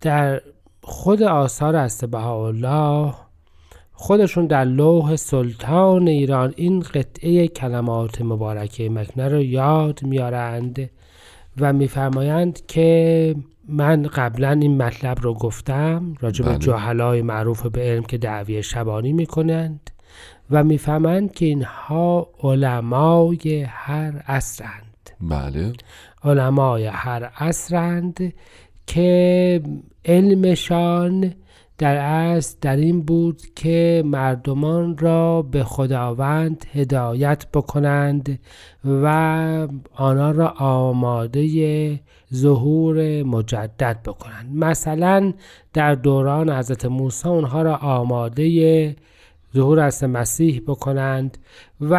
در 0.00 0.40
خود 0.82 1.22
آثار 1.22 1.76
است 1.76 2.04
بهاءالله 2.04 3.14
خودشون 3.92 4.46
در 4.46 4.64
لوح 4.64 5.16
سلطان 5.16 6.08
ایران 6.08 6.54
این 6.56 6.80
قطعه 6.80 7.48
کلمات 7.48 8.22
مبارکه 8.22 8.90
مکنه 8.90 9.28
رو 9.28 9.42
یاد 9.42 10.02
میارند 10.02 10.90
و 11.60 11.72
میفرمایند 11.72 12.66
که 12.66 13.34
من 13.68 14.02
قبلا 14.02 14.50
این 14.50 14.82
مطلب 14.82 15.18
رو 15.20 15.34
گفتم 15.34 16.14
راجع 16.20 16.44
به 16.44 16.50
بله. 16.50 16.58
جاهلای 16.58 17.22
معروف 17.22 17.66
به 17.66 17.80
علم 17.80 18.02
که 18.02 18.18
دعوی 18.18 18.62
شبانی 18.62 19.12
می‌کنند 19.12 19.90
و 20.50 20.64
می‌فهمند 20.64 21.32
که 21.32 21.46
اینها 21.46 22.28
علمای 22.42 23.62
هر 23.68 24.22
عصرند. 24.26 25.10
بله. 25.20 25.72
علمای 26.24 26.86
هر 26.86 27.24
عصرند 27.24 28.32
که 28.86 29.62
علمشان 30.04 31.34
در 31.78 31.96
اصل 31.96 32.56
در 32.60 32.76
این 32.76 33.02
بود 33.02 33.42
که 33.56 34.02
مردمان 34.06 34.98
را 34.98 35.42
به 35.42 35.64
خداوند 35.64 36.66
هدایت 36.72 37.46
بکنند 37.54 38.38
و 38.84 39.06
آنها 39.94 40.30
را 40.30 40.48
آماده 40.48 42.00
ظهور 42.34 43.22
مجدد 43.22 44.02
بکنند. 44.04 44.54
مثلا 44.54 45.32
در 45.72 45.94
دوران 45.94 46.50
حضرت 46.50 46.84
موسی 46.84 47.28
اونها 47.28 47.62
را 47.62 47.76
آماده 47.76 48.96
ظهور 49.56 49.80
از 49.80 50.04
مسیح 50.04 50.62
بکنند 50.66 51.38
و 51.80 51.94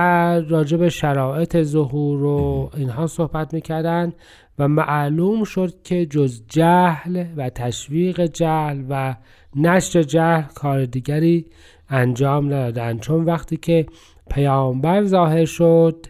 راجع 0.49 0.77
به 0.77 0.89
شرایط 0.89 1.61
ظهور 1.61 2.23
و 2.23 2.69
اینها 2.77 3.07
صحبت 3.07 3.53
می‌کردند 3.53 4.15
و 4.59 4.67
معلوم 4.67 5.43
شد 5.43 5.73
که 5.83 6.05
جز 6.05 6.41
جهل 6.47 7.25
و 7.37 7.49
تشویق 7.49 8.21
جهل 8.21 8.83
و 8.89 9.15
نشر 9.55 10.03
جهل 10.03 10.43
کار 10.55 10.85
دیگری 10.85 11.45
انجام 11.89 12.45
ندادند 12.45 12.99
چون 12.99 13.25
وقتی 13.25 13.57
که 13.57 13.85
پیامبر 14.29 15.03
ظاهر 15.03 15.45
شد 15.45 16.05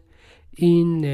این 0.60 1.06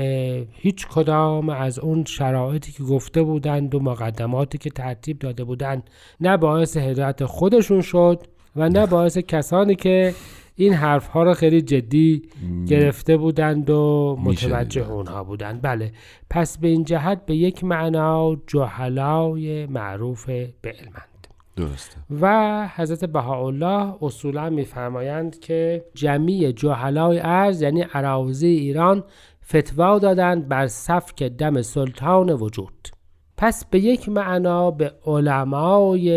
هیچ 0.52 0.88
کدام 0.88 1.50
از 1.50 1.80
اون 1.80 2.04
شرایطی 2.06 2.72
که 2.72 2.84
گفته 2.84 3.24
بودند 3.24 3.76
و 3.76 3.80
مقدماتی 3.80 4.58
که 4.58 4.70
ترتیب 4.70 5.20
داده 5.20 5.44
بودند 5.44 5.90
نه 6.22 6.38
باعث 6.38 6.78
هدایت 6.78 7.26
خودشون 7.26 7.82
شد. 7.82 8.24
و 8.56 8.70
نه 8.70 8.86
باعث 8.86 9.18
کسانی 9.18 9.76
که 9.76 10.14
این 10.56 10.74
حرف 10.74 11.08
ها 11.08 11.24
را 11.24 11.34
خیلی 11.34 11.62
جدی 11.62 12.22
گرفته 12.68 13.18
بودند 13.18 13.70
و 13.70 14.16
متوجه 14.22 14.92
اونها 14.92 15.24
بودند. 15.24 15.62
بله. 15.62 15.92
پس 16.30 16.58
به 16.58 16.68
این 16.68 16.84
جهت 16.84 17.26
به 17.26 17.36
یک 17.36 17.64
معنا 17.64 18.36
جهلای 18.48 19.66
معروف 19.66 20.26
به 20.26 20.52
علمند. 20.80 21.28
درسته. 21.56 21.98
و 22.22 22.68
حضرت 22.76 23.06
بهاءالله 23.06 23.94
اصولا 24.02 24.50
میفرمایند 24.50 25.40
که 25.40 25.86
جمعی 25.94 26.54
جهلای 26.54 27.20
ارز 27.20 27.62
یعنی 27.62 27.82
عراوزی 27.82 28.48
ایران 28.48 29.04
فتوا 29.46 30.00
دادند 30.00 30.48
بر 30.48 30.68
سفک 30.68 31.24
دم 31.24 31.62
سلطان 31.62 32.30
وجود. 32.30 32.90
پس 33.38 33.66
به 33.66 33.80
یک 33.80 34.10
معنا 34.10 34.72
به 34.72 34.92
علمای 35.06 36.10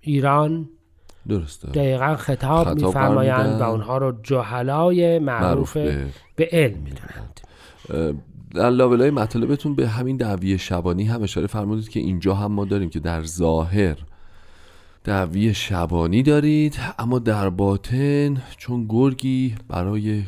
ایران 0.00 0.68
درسته. 1.28 1.68
دقیقا 1.68 2.16
خطاب, 2.16 2.64
خطاب 2.66 2.86
میفرمایند. 2.86 3.60
و 3.60 3.64
اونها 3.64 3.98
رو 3.98 4.12
جهلای 4.22 5.18
معروف 5.18 5.76
به 5.76 6.06
به 6.36 6.48
علم 6.52 6.78
می‌دونند 6.78 7.40
در 8.54 8.70
لابلای 8.70 9.10
مطالبتون 9.10 9.74
به 9.74 9.88
همین 9.88 10.16
دعوی 10.16 10.58
شبانی 10.58 11.04
هم 11.04 11.22
اشاره 11.22 11.46
فرمودید 11.46 11.88
که 11.88 12.00
اینجا 12.00 12.34
هم 12.34 12.52
ما 12.52 12.64
داریم 12.64 12.90
که 12.90 13.00
در 13.00 13.22
ظاهر 13.22 13.96
دعوی 15.04 15.54
شبانی 15.54 16.22
دارید 16.22 16.78
اما 16.98 17.18
در 17.18 17.50
باطن 17.50 18.42
چون 18.56 18.86
گرگی 18.88 19.54
برای 19.68 20.22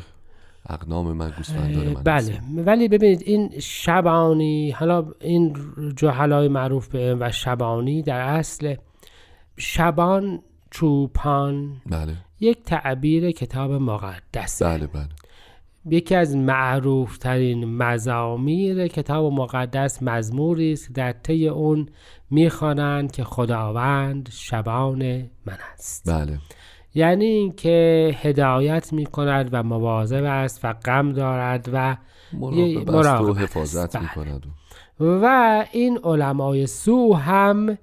اقنام 0.69 1.11
من 1.11 1.33
گوسفندان 1.37 1.87
من 1.87 2.03
بله. 2.03 2.39
ولی 2.65 2.87
ببینید 2.87 3.23
این 3.25 3.59
شبانی 3.59 4.71
حالا 4.71 5.05
این 5.21 5.55
جهلای 5.95 6.47
معروف 6.47 6.87
به 6.87 7.15
و 7.15 7.31
شبانی 7.31 8.01
در 8.01 8.21
اصل 8.21 8.75
شبان 9.57 10.39
چوپان 10.71 11.81
بله. 11.85 12.13
یک 12.39 12.63
تعبیر 12.63 13.31
کتاب 13.31 13.71
مقدسه 13.71 14.65
بله 14.65 14.87
بله. 14.87 15.09
یکی 15.85 16.15
از 16.15 16.35
معروف 16.35 17.17
ترین 17.17 17.65
مزامیر 17.77 18.87
کتاب 18.87 19.33
مقدس 19.33 20.03
مزموری 20.03 20.73
است 20.73 20.87
که 20.87 20.93
در 20.93 21.11
طی 21.11 21.47
اون 21.47 21.89
می‌خوانند 22.29 23.11
که 23.11 23.23
خداوند 23.23 24.29
شبان 24.31 24.99
من 25.45 25.57
است. 25.73 26.09
بله. 26.09 26.39
یعنی 26.93 27.25
اینکه 27.25 28.11
هدایت 28.21 28.93
می‌کند 28.93 29.49
و 29.51 29.63
مواظب 29.63 30.23
است 30.23 30.65
و 30.65 30.73
غم 30.73 31.11
دارد 31.11 31.69
و 31.73 31.97
مراقبت 32.33 32.89
و 32.89 32.91
مراقبت 32.91 33.37
حفاظت 33.37 33.95
است. 33.95 34.15
بله. 34.15 34.25
می‌کند. 34.25 34.45
و 34.99 35.65
این 35.71 35.99
علمای 36.03 36.67
سو 36.67 37.13
هم 37.13 37.77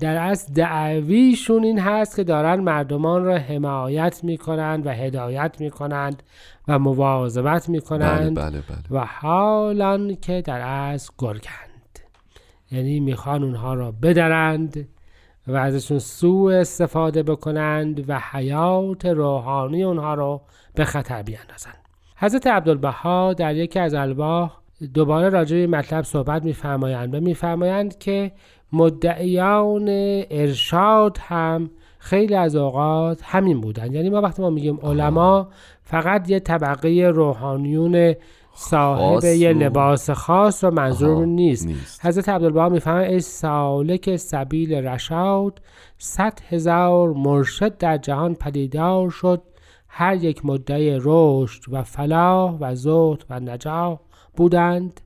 در 0.00 0.16
اصل 0.16 0.52
دعویشون 0.52 1.64
این 1.64 1.78
هست 1.78 2.16
که 2.16 2.24
دارن 2.24 2.60
مردمان 2.60 3.24
را 3.24 3.38
حمایت 3.38 4.24
می‌کنند 4.24 4.86
و 4.86 4.90
هدایت 4.90 5.56
می‌کنند 5.60 6.22
و 6.68 6.78
مواظبت 6.78 7.66
بله 7.66 7.70
می‌کنند 7.70 8.36
بله 8.36 8.50
بله 8.60 9.00
و 9.00 9.04
حالان 9.04 10.16
که 10.16 10.42
در 10.42 10.60
اصل 10.60 11.12
گرگند. 11.18 11.98
یعنی 12.70 13.00
می‌خوان 13.00 13.42
اونها 13.42 13.74
را 13.74 13.92
بدرند 14.02 14.88
و 15.46 15.56
ازشون 15.56 15.98
سوء 15.98 16.60
استفاده 16.60 17.22
بکنند 17.22 18.04
و 18.08 18.20
حیات 18.32 19.06
روحانی 19.06 19.82
اونها 19.82 20.14
رو 20.14 20.40
به 20.74 20.84
خطر 20.84 21.22
بیاندازند. 21.22 21.74
حضرت 22.16 22.46
عبدالبها 22.46 23.32
در 23.32 23.54
یکی 23.54 23.78
از 23.78 23.94
الواح 23.94 24.60
دوباره 24.94 25.28
راجع 25.28 25.56
به 25.56 25.66
مطلب 25.66 26.04
صحبت 26.04 26.44
میفرمایند 26.44 27.14
و 27.14 27.20
میفرمایند 27.20 27.98
که 27.98 28.32
مدعیان 28.72 29.88
ارشاد 30.30 31.18
هم 31.20 31.70
خیلی 31.98 32.34
از 32.34 32.56
اوقات 32.56 33.20
همین 33.24 33.60
بودن. 33.60 33.92
یعنی 33.92 34.10
ما 34.10 34.20
وقتی 34.20 34.42
ما 34.42 34.50
میگیم 34.50 34.78
علما 34.82 35.48
فقط 35.82 36.30
یه 36.30 36.40
طبقه 36.40 37.10
روحانیون 37.14 38.14
صاحب 38.54 39.24
یه 39.24 39.52
لباس 39.52 40.10
خاص 40.10 40.64
رو 40.64 40.70
منظور 40.70 41.26
نیست. 41.26 41.66
نیست. 41.66 42.06
حضرت 42.06 42.28
عبدالبها 42.28 42.68
می‌فهمه 42.68 43.02
ای 43.02 43.20
سالک 43.20 44.16
سبیل 44.16 44.74
رشاد 44.74 45.62
صد 45.98 46.38
هزار 46.48 47.12
مرشد 47.12 47.78
در 47.78 47.96
جهان 47.96 48.34
پدیدار 48.34 49.10
شد. 49.10 49.42
هر 49.88 50.16
یک 50.16 50.46
مدعی 50.46 50.98
رشد 51.00 51.62
و 51.68 51.82
فلاح 51.82 52.56
و 52.60 52.74
زهد 52.74 53.24
و 53.30 53.40
نجاح 53.40 53.98
بودند. 54.36 55.00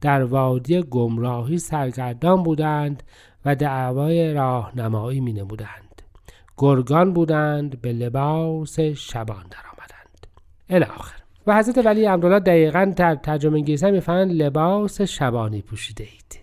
در 0.00 0.24
وادی 0.24 0.82
گمراهی 0.82 1.58
سرگردان 1.58 2.42
بودند 2.42 3.02
و 3.44 3.54
دعوای 3.54 4.34
راهنمایی 4.34 5.20
می 5.20 5.32
نمودند 5.32 6.02
گرگان 6.56 7.12
بودند 7.12 7.80
به 7.80 7.92
لباس 7.92 8.80
شبان 8.80 9.44
درآمدند. 9.50 10.26
الاخر 10.70 11.20
و 11.46 11.58
حضرت 11.58 11.86
ولی 11.86 12.06
امرالله 12.06 12.40
دقیقا 12.40 12.92
در 12.96 13.14
ترجمه 13.14 13.54
انگلیسی 13.58 13.90
می‌فهمند 13.90 14.32
لباس 14.32 15.00
شبانی 15.00 15.62
پوشیده 15.62 16.04
اید. 16.04 16.40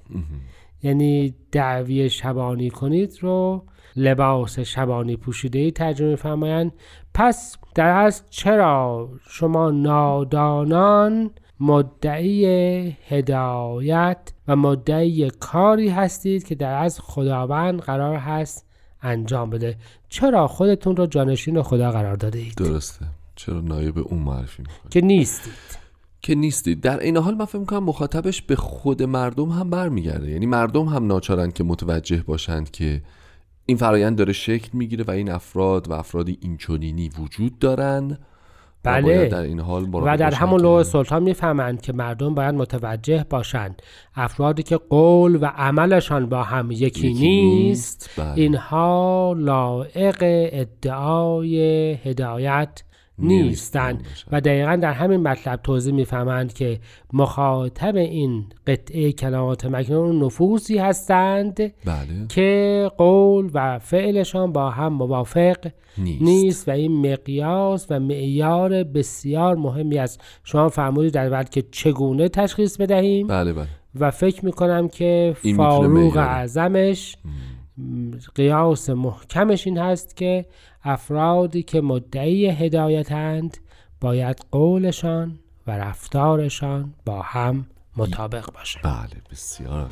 یعنی 0.84 1.36
دعوی 1.52 2.10
شبانی 2.10 2.70
کنید 2.70 3.18
رو 3.22 3.64
لباس 3.96 4.60
شبانی 4.60 5.16
پوشیده 5.16 5.60
ای 5.60 5.72
ترجمه 5.72 6.16
فرمایند 6.16 6.72
پس 7.14 7.58
در 7.76 7.90
از 7.90 8.24
چرا 8.30 9.10
شما 9.30 9.72
نادانان 9.72 11.32
مدعی 11.60 12.46
هدایت 13.08 14.18
و 14.48 14.56
مدعی 14.56 15.30
کاری 15.30 15.90
هستید 15.90 16.44
که 16.44 16.56
در 16.56 16.84
از 16.84 17.00
خداوند 17.00 17.80
قرار 17.80 18.16
هست 18.16 18.66
انجام 19.02 19.50
بده. 19.50 19.78
چرا 20.10 20.48
خودتون 20.48 20.96
رو 20.96 21.06
جانشین 21.06 21.62
خدا 21.62 21.92
قرار 21.92 22.16
داده 22.16 22.40
اید؟ 22.40 22.56
درسته. 22.56 23.06
چرا 23.36 23.62
نایب 23.62 23.98
اون 23.98 24.20
معرفی 24.20 24.62
می‌کنید؟ 24.62 24.92
که 24.92 25.02
نیستید. 25.02 25.54
که 26.22 26.36
نیستید. 26.36 26.82
در 26.82 27.00
این 27.00 27.18
حال 27.18 27.36
من 27.36 27.46
فکر 27.46 27.60
می‌کنم 27.60 27.84
مخاطبش 27.84 28.42
به 28.42 28.56
خود 28.56 29.04
مردم 29.04 29.50
هم 29.50 29.70
برمیگرده. 29.70 30.32
یعنی 30.32 30.46
مردم 30.46 30.86
هم 30.86 31.08
ناچارند 31.08 31.54
که 31.54 31.64
متوجه 31.64 32.24
باشند 32.24 32.72
که 32.72 33.02
این 33.66 33.78
فرایند 33.78 34.18
داره 34.18 34.34
شکل 34.34 34.70
می‌گیره 34.74 35.04
و 35.04 35.12
این 35.12 35.32
افراد 35.32 35.90
و 35.90 35.94
افرادی 35.94 36.38
اینچنینی 36.42 37.10
وجود 37.10 37.60
دارن. 37.60 38.18
بله 38.84 39.26
در 39.26 39.42
این 39.42 39.60
حال 39.60 39.90
و 39.94 40.18
در 40.18 40.34
همون 40.34 40.62
لوح 40.62 40.84
سلطان 40.84 41.24
می‌فهمند 41.24 41.82
که 41.82 41.94
مردم 41.94 42.36
باید 42.36 42.56
متوجه 42.56 43.26
باشند 43.30 43.82
افرادی 44.16 44.64
که 44.64 44.78
قول 44.78 45.36
و 45.42 45.46
عملشان 45.46 46.30
با 46.30 46.44
هم 46.44 46.72
یکی, 46.72 47.14
نیست 47.14 48.10
بله. 48.18 48.32
اینها 48.36 49.36
لائق 49.38 50.18
ادعای 50.52 51.60
هدایت 51.94 52.84
نیستند 53.20 54.06
و 54.32 54.42
دقیقا 54.42 54.76
در 54.76 54.92
همین 54.94 55.20
مطلب 55.20 55.60
توضیح 55.64 55.94
می‌فهمند 55.94 56.54
که 56.54 56.80
مخاطب 57.14 57.96
این 57.96 58.46
قطعه 58.68 59.12
کلمات 59.12 59.66
مکنون 59.66 60.24
نفوسی 60.24 60.78
هستند 60.78 61.56
بله. 61.56 62.28
که 62.30 62.92
قول 62.98 63.50
و 63.54 63.80
فعلشان 63.80 64.52
با 64.52 64.70
هم 64.70 64.94
موافق 64.94 65.56
نیست, 65.98 66.22
نیست 66.22 66.68
و 66.68 66.72
این 66.72 67.12
مقیاس 67.12 67.88
و 67.90 68.00
معیار 68.00 68.84
بسیار 68.84 69.56
مهمی 69.56 69.98
است. 69.98 70.22
شما 70.44 70.70
فرمودید 70.70 71.14
در 71.14 71.30
بعد 71.30 71.50
که 71.50 71.64
چگونه 71.72 72.30
تشخیص 72.30 72.78
بدهیم؟ 72.78 73.28
بله 73.28 73.54
بله. 73.54 73.68
و 74.00 74.12
فکر 74.12 74.46
می‌کنم 74.46 74.88
که 74.88 75.36
فاروق 75.58 76.18
اعظمش 76.18 77.18
قیاس 78.36 78.90
محکمش 78.90 79.68
این 79.68 79.78
هست 79.78 80.16
که 80.18 80.46
افرادی 80.88 81.64
که 81.64 81.82
مدعی 81.82 82.50
هدایتند 82.50 83.58
باید 84.02 84.46
قولشان 84.52 85.40
و 85.68 85.72
رفتارشان 85.72 86.94
با 87.06 87.22
هم 87.22 87.68
مطابق 87.98 88.52
باشه. 88.54 88.80
بله 88.84 89.22
بسیار. 89.32 89.90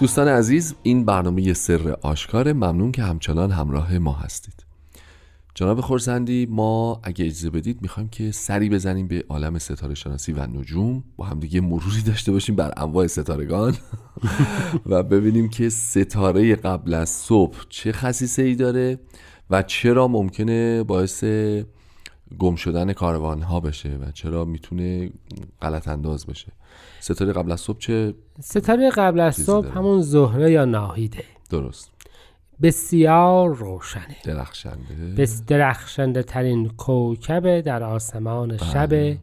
دوستان 0.00 0.28
عزیز 0.28 0.74
این 0.82 1.04
برنامه 1.04 1.52
سر 1.52 1.96
آشکار 2.02 2.52
ممنون 2.52 2.92
که 2.92 3.02
همچنان 3.02 3.50
همراه 3.50 3.98
ما 3.98 4.12
هستید. 4.12 4.71
جناب 5.54 5.80
خورسندی 5.80 6.46
ما 6.50 7.00
اگه 7.02 7.24
اجازه 7.24 7.50
بدید 7.50 7.82
می‌خوایم 7.82 8.08
که 8.08 8.30
سری 8.30 8.70
بزنیم 8.70 9.08
به 9.08 9.24
عالم 9.28 9.58
ستاره 9.58 9.94
شناسی 9.94 10.32
و 10.32 10.46
نجوم. 10.46 11.04
با 11.16 11.24
همدیگه 11.24 11.60
مروری 11.60 12.02
داشته 12.06 12.32
باشیم 12.32 12.56
بر 12.56 12.72
انواع 12.76 13.06
ستارگان. 13.06 13.76
و 14.86 15.02
ببینیم 15.02 15.48
که 15.48 15.68
ستاره 15.68 16.56
قبل 16.56 16.94
از 16.94 17.08
صبح 17.08 17.58
چه 17.68 17.92
خصیصه 17.92 18.42
ای 18.42 18.54
داره 18.54 18.98
و 19.50 19.62
چرا 19.62 20.08
ممکنه 20.08 20.82
باعث 20.82 21.24
گم 22.38 22.54
شدن 22.56 22.92
کاروان 22.92 23.42
ها 23.42 23.60
بشه 23.60 23.88
و 23.88 24.10
چرا 24.10 24.44
می‌تونه 24.44 25.10
غلط 25.62 25.88
انداز 25.88 26.26
بشه. 26.26 26.52
ستاره 27.00 27.32
قبل 27.32 27.52
از 27.52 27.60
صبح 27.60 27.78
چه 27.78 28.14
ستاره 28.40 28.90
قبل 28.90 29.20
از 29.20 29.36
صبح 29.36 29.78
همون 29.78 30.02
زهره 30.02 30.52
یا 30.52 30.64
ناهیده. 30.64 31.24
درست. 31.50 31.91
بسیار 32.62 33.54
روشنه. 33.54 34.16
درخشنده. 34.24 35.14
بس 35.18 35.44
درخشنده 35.46 36.22
ترین 36.22 36.68
کوکب 36.68 37.60
در 37.60 37.82
آسمان 37.82 38.48
بله. 38.48 38.70
شبه 38.72 39.18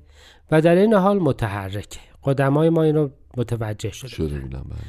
و 0.51 0.61
در 0.61 0.75
این 0.75 0.93
حال 0.93 1.19
متحرکه. 1.19 1.99
قدمای 2.23 2.69
ما 2.69 2.83
این 2.83 2.95
رو 2.95 3.09
متوجه 3.37 3.91
شده, 3.91 4.09
شده 4.09 4.39
بودن. 4.39 4.59
بله. 4.59 4.79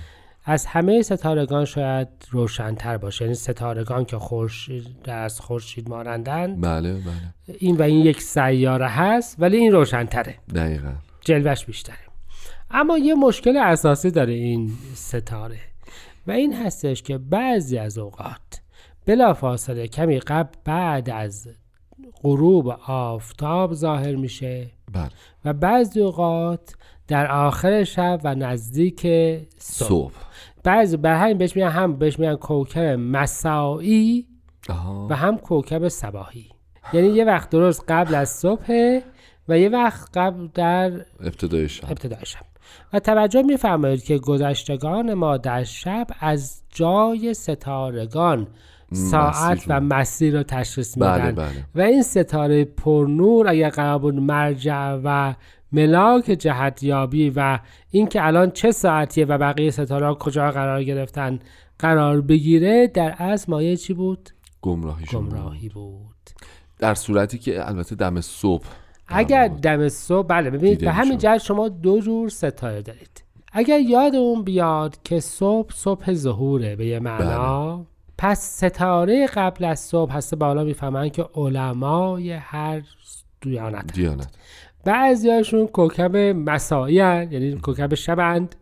از 0.45 0.67
همه 0.67 1.03
ستارگان 1.03 1.65
شاید 1.65 2.09
روشنتر 2.31 2.97
باشه. 2.97 3.25
یعنی 3.25 3.35
ستارگان 3.35 4.05
که 4.05 4.19
خورشید 4.19 5.11
از 5.11 5.41
خورشید 5.41 5.89
مانندن. 5.89 6.61
بله 6.61 6.93
بله. 6.93 7.57
این 7.59 7.77
و 7.77 7.83
این 7.83 8.07
یک 8.07 8.23
سیاره 8.23 8.89
هست 8.89 9.37
ولی 9.39 9.57
این 9.57 9.73
روشنتره. 9.73 10.35
دقیقا. 10.55 10.93
جلوش 11.21 11.65
بیشتره. 11.65 11.97
اما 12.71 12.99
یه 12.99 13.15
مشکل 13.15 13.57
اساسی 13.57 14.11
داره 14.11 14.33
این 14.33 14.73
ستاره. 14.95 15.70
و 16.27 16.31
این 16.31 16.55
هستش 16.55 17.03
که 17.03 17.19
بعضی 17.19 17.79
از 17.79 17.99
اوقات 17.99 18.61
بلا 19.07 19.35
فاصله 19.35 19.89
کمی 19.89 20.21
قبل 20.21 20.51
بعد 20.65 21.11
از 21.11 21.49
غروب 22.23 22.69
آفتاب 22.87 23.75
ظاهر 23.75 24.17
میشه 24.17 24.67
بله. 24.93 25.11
و 25.45 25.53
بعضی 25.53 26.01
اوقات 26.01 26.75
در 27.09 27.33
آخر 27.33 27.85
شب 27.85 28.21
و 28.25 28.35
نزدیک 28.35 29.01
صبح, 29.59 29.89
صبح. 29.89 30.15
بعضی 30.65 30.97
بر 30.97 31.15
همین 31.15 31.39
بهش 31.39 31.57
میگن 31.57 31.69
هم 31.69 31.97
بهش 31.97 32.19
میگن 32.19 32.37
کوکب 32.37 32.99
مساعی 32.99 34.27
و 35.11 35.17
هم 35.17 35.39
کوکب 35.39 35.89
سباهی 35.89 36.47
یعنی 36.93 37.09
یه 37.09 37.25
وقت 37.25 37.51
درست 37.51 37.85
قبل 37.89 38.15
از 38.15 38.29
صبح 38.29 39.01
و 39.49 39.59
یه 39.59 39.69
وقت 39.69 40.19
قبل 40.19 40.49
در 40.55 40.93
ابتدای 41.21 41.69
شب. 41.69 41.85
ابتدای 41.85 42.27
شب. 42.27 42.50
و 42.93 43.01
توجه 43.01 43.43
میفرمایید 43.43 44.05
که 44.05 44.19
گذشتگان 44.19 45.15
ما 45.15 45.37
در 45.37 45.65
شب 45.65 46.07
از 46.21 46.63
جای 46.69 47.35
ستارگان 47.35 48.47
ساعت 48.93 49.65
و 49.69 49.81
مسیر 49.81 50.37
رو 50.37 50.43
تشخیص 50.43 50.97
میدن 50.97 51.19
بله 51.19 51.33
بله. 51.33 51.65
و 51.75 51.81
این 51.81 52.03
ستاره 52.03 52.65
پرنور 52.65 53.49
اگر 53.49 53.71
قرار 53.71 53.99
بود 53.99 54.15
مرجع 54.15 55.01
و 55.05 55.35
ملاک 55.73 56.25
جهتیابی 56.25 57.33
و 57.37 57.59
اینکه 57.91 58.27
الان 58.27 58.51
چه 58.51 58.73
ساعتیه 58.73 59.25
و 59.25 59.39
بقیه 59.39 59.71
ستاره 59.71 60.15
کجا 60.15 60.51
قرار 60.51 60.85
گرفتن 60.85 61.39
قرار 61.79 62.21
بگیره 62.21 62.87
در 62.87 63.15
از 63.19 63.51
مایه 63.51 63.77
چی 63.77 63.95
بود؟ 63.95 64.31
گمراهی, 64.63 65.07
گمراهی 65.13 65.69
بود 65.69 66.31
در 66.79 66.95
صورتی 66.95 67.39
که 67.39 67.69
البته 67.69 67.95
دم 67.95 68.21
صبح 68.21 68.65
اگر 69.11 69.49
دم 69.49 69.89
صبح 69.89 70.27
بله 70.27 70.51
ببینید 70.51 70.81
به 70.81 70.93
همین 70.93 71.19
جهت 71.19 71.39
شما 71.39 71.69
دو 71.69 72.01
جور 72.01 72.29
ستاره 72.29 72.83
دارید. 72.83 73.25
اگر 73.53 73.81
یادمون 73.81 74.43
بیاد 74.45 74.97
که 75.05 75.21
صبح 75.21 75.73
صبح 75.75 76.13
ظهوره 76.13 76.77
به 76.77 76.87
یه 76.87 76.99
معنا 77.01 77.77
بله. 77.77 77.87
پس 78.19 78.65
ستاره 78.65 79.27
قبل 79.27 79.65
از 79.65 79.81
صبح 79.81 80.13
هسته 80.13 80.37
بالا 80.37 80.65
می‌فهمن 80.65 81.09
که 81.09 81.27
علمای 81.35 82.33
هر 82.33 82.83
دیانت 83.41 83.93
دیانت. 83.93 84.29
بعضی 84.85 85.31
هاشون 85.31 85.67
کوکب 85.67 86.17
مسایی 86.17 86.95
یعنی 86.95 87.53
کوکب 87.53 87.95
شبند 87.95 88.57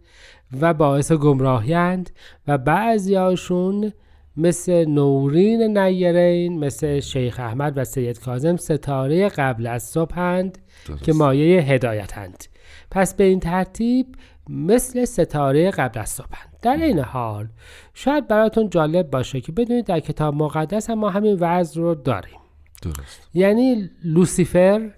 و 0.61 0.75
باعث 0.75 1.13
گمراهی 1.13 2.05
و 2.49 2.59
بعضی 2.59 3.15
هاشون 3.15 3.93
مثل 4.39 4.85
نورین 4.85 5.79
نیرین 5.79 6.59
مثل 6.59 7.01
شیخ 7.01 7.41
احمد 7.41 7.73
و 7.77 7.85
سید 7.85 8.21
کازم 8.21 8.57
ستاره 8.57 9.29
قبل 9.29 9.67
از 9.67 9.83
صبحند 9.83 10.59
که 11.03 11.13
مایه 11.13 11.61
هدایتند 11.61 12.45
پس 12.91 13.15
به 13.15 13.25
این 13.25 13.41
ترتیب 13.41 14.07
مثل 14.49 15.05
ستاره 15.05 15.71
قبل 15.71 16.01
از 16.01 16.09
صبحند 16.09 16.57
در 16.63 16.77
این 16.77 16.99
حال 16.99 17.49
شاید 17.95 18.29
براتون 18.29 18.71
جالب 18.71 19.11
باشه 19.11 19.41
که 19.41 19.53
بدونید 19.53 19.85
در 19.85 20.01
کتاب 20.01 20.35
مقدس 20.35 20.91
هم 20.91 20.99
ما 20.99 21.11
همین 21.11 21.37
وضع 21.41 21.81
رو 21.81 21.95
داریم. 21.95 22.39
درست. 22.83 23.29
یعنی 23.35 23.91
لوسیفر 24.05 24.91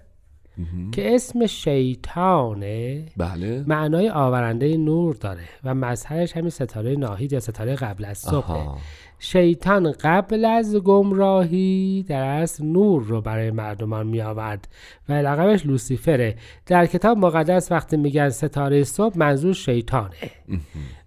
که 0.91 1.15
اسم 1.15 1.45
شیطانه 1.45 3.05
بله. 3.17 3.63
معنای 3.67 4.09
آورنده 4.09 4.77
نور 4.77 5.15
داره 5.15 5.47
و 5.63 5.75
مظهرش 5.75 6.37
همین 6.37 6.49
ستاره 6.49 6.95
ناهید 6.95 7.33
یا 7.33 7.39
ستاره 7.39 7.75
قبل 7.75 8.05
از 8.05 8.17
صبحه. 8.17 8.53
آها. 8.53 8.77
شیطان 9.23 9.91
قبل 9.91 10.45
از 10.45 10.75
گمراهی 10.75 12.05
در 12.07 12.23
اصل 12.23 12.65
نور 12.65 13.03
رو 13.03 13.21
برای 13.21 13.51
مردمان 13.51 14.07
می 14.07 14.21
آورد 14.21 14.67
و 15.09 15.13
لقبش 15.13 15.65
لوسیفره. 15.65 16.35
در 16.65 16.85
کتاب 16.85 17.17
مقدس 17.17 17.71
وقتی 17.71 17.97
میگن 17.97 18.29
ستاره 18.29 18.83
صبح 18.83 19.17
منظور 19.17 19.53
شیطانه. 19.53 20.15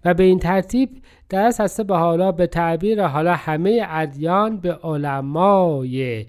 و 0.05 0.13
به 0.13 0.23
این 0.23 0.39
ترتیب 0.39 0.89
در 1.29 1.45
اصل 1.45 1.63
هسته 1.63 1.83
به 1.83 1.97
حالا 1.97 2.31
به 2.31 2.47
تعبیر 2.47 3.07
حالا 3.07 3.33
همه 3.33 3.85
ادیان 3.89 4.57
به 4.57 4.73
علمای 4.73 6.25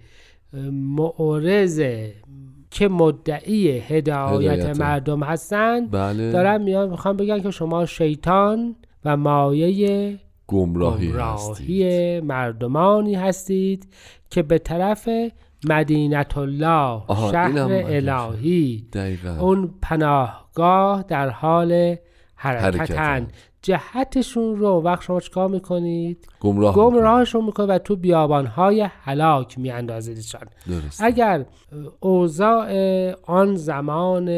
معرض 0.72 1.82
که 2.70 2.88
مدعی 2.88 3.68
هدایت 3.68 4.60
هدایت. 4.60 4.80
مردم 4.80 5.22
هستند 5.22 5.90
بله. 5.90 6.32
دارن 6.32 6.62
میان 6.62 6.90
می‌خوان 6.90 7.16
بگن 7.16 7.40
که 7.40 7.50
شما 7.50 7.86
شیطان 7.86 8.76
و 9.04 9.16
مایه 9.16 10.18
گمراهی, 10.48 11.08
گمراهی 11.08 11.34
هستید. 11.34 12.24
مردمانی 12.24 13.14
هستید 13.14 13.88
که 14.30 14.42
به 14.42 14.58
طرف 14.58 15.08
مدینت 15.68 16.38
الله 16.38 17.02
شهر 17.08 17.58
الهی. 17.58 18.88
دقیقا. 18.92 19.36
اون 19.40 19.74
پناهگاه 19.82 21.04
در 21.08 21.28
حال 21.28 21.96
حرکتن. 22.34 22.78
حرکتن. 22.78 23.28
جهتشون 23.66 24.56
رو 24.56 24.82
وقت 24.84 25.02
شما 25.02 25.20
چکار 25.20 25.48
می‌کنید؟ 25.48 26.28
گمراه 26.40 26.74
گمراهشون 26.74 27.44
می‌کنید 27.44 27.70
و 27.70 27.78
تو 27.78 27.96
بیابانهای 27.96 28.88
هلاک 29.04 29.58
میاندازیدشان. 29.58 30.40
اگر 31.00 31.44
اوضاع 32.00 32.68
آن 33.22 33.54
زمان 33.54 34.28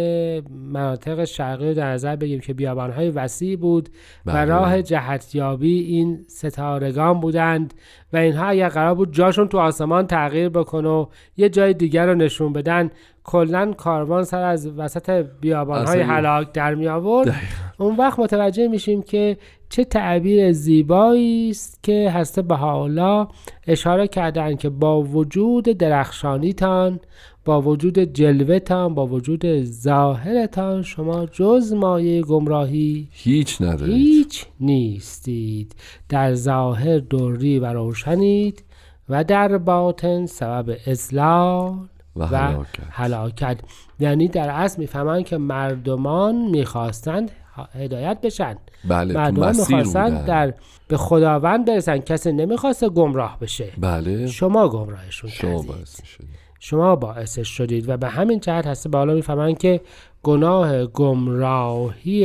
مناطق 0.50 1.24
شرقی 1.24 1.68
رو 1.68 1.74
در 1.74 1.92
نظر 1.92 2.16
بگیریم 2.16 2.40
که 2.40 2.54
بیابانهای 2.54 3.10
وسیع 3.10 3.56
بود 3.56 3.88
و 4.26 4.32
بله. 4.32 4.44
راه 4.44 4.82
جهتیابی 4.82 5.80
این 5.80 6.24
ستارگان 6.28 7.20
بودند 7.20 7.74
و 8.12 8.16
اینها 8.16 8.46
اگر 8.46 8.68
قرار 8.68 8.94
بود 8.94 9.12
جاشون 9.12 9.48
تو 9.48 9.58
آسمان 9.58 10.06
تغییر 10.06 10.48
بکنه 10.48 10.88
و 10.88 11.06
یه 11.36 11.48
جای 11.48 11.74
دیگر 11.74 12.06
رو 12.06 12.14
نشون 12.14 12.52
بدن 12.52 12.90
کلا 13.28 13.72
کاروان 13.72 14.24
سر 14.24 14.42
از 14.42 14.66
وسط 14.66 15.26
بیابانهای 15.40 16.00
اصلا- 16.00 16.14
هلاک 16.14 16.52
در 16.52 16.74
می 16.74 16.88
آورد 16.88 17.34
اون 17.78 17.96
وقت 17.96 18.18
متوجه 18.18 18.68
میشیم 18.68 19.02
که 19.02 19.36
چه 19.68 19.84
تعبیر 19.84 20.52
زیبایی 20.52 21.50
است 21.50 21.82
که 21.82 22.10
هسته 22.10 22.42
به 22.42 22.54
حالا 22.54 23.28
اشاره 23.66 24.08
کردن 24.08 24.56
که 24.56 24.68
با 24.68 25.02
وجود 25.02 25.64
درخشانیتان 25.64 27.00
با 27.44 27.60
وجود 27.62 27.98
جلوتان 27.98 28.94
با 28.94 29.06
وجود 29.06 29.62
ظاهرتان 29.64 30.82
شما 30.82 31.26
جز 31.26 31.72
مایه 31.72 32.22
گمراهی 32.22 33.08
هیچ 33.10 33.62
ندارید. 33.62 33.96
هیچ 33.96 34.46
نیستید. 34.60 35.74
در 36.08 36.34
ظاهر 36.34 36.98
دوری 36.98 37.58
و 37.58 37.66
روشنید 37.72 38.64
و 39.08 39.24
در 39.24 39.58
باطن 39.58 40.26
سبب 40.26 40.76
ازلال 40.86 41.74
و 42.18 42.24
و 42.24 42.64
هلاکت. 42.90 43.58
یعنی 44.00 44.28
در 44.28 44.48
اصل 44.50 44.80
می‌فهمن 44.80 45.22
که 45.22 45.36
مردمان 45.36 46.34
می‌خواستند 46.34 47.30
هدایت 47.74 48.20
بشن. 48.20 48.56
بله 48.88 49.14
مردمان 49.14 49.52
بودن. 49.52 50.24
در 50.24 50.54
به 50.88 50.96
خداوند 50.96 51.66
برسن. 51.66 51.98
کسی 51.98 52.32
نمی‌خواسته 52.32 52.88
گمراه 52.88 53.38
بشه. 53.40 53.72
بله. 53.78 54.26
شما 54.26 54.68
گمراهشون 54.68 55.30
شما 55.30 55.62
باعث 55.62 56.04
شدید 56.04 56.48
شما 56.60 56.96
باعثش 56.96 57.48
شدید 57.48 57.88
و 57.88 57.96
به 57.96 58.08
همین 58.08 58.40
جهت 58.40 58.66
هسته 58.66 58.88
بالا 58.88 59.14
می‌فهمن 59.14 59.54
که 59.54 59.80
گناه 60.22 60.86
گمراهی 60.86 62.24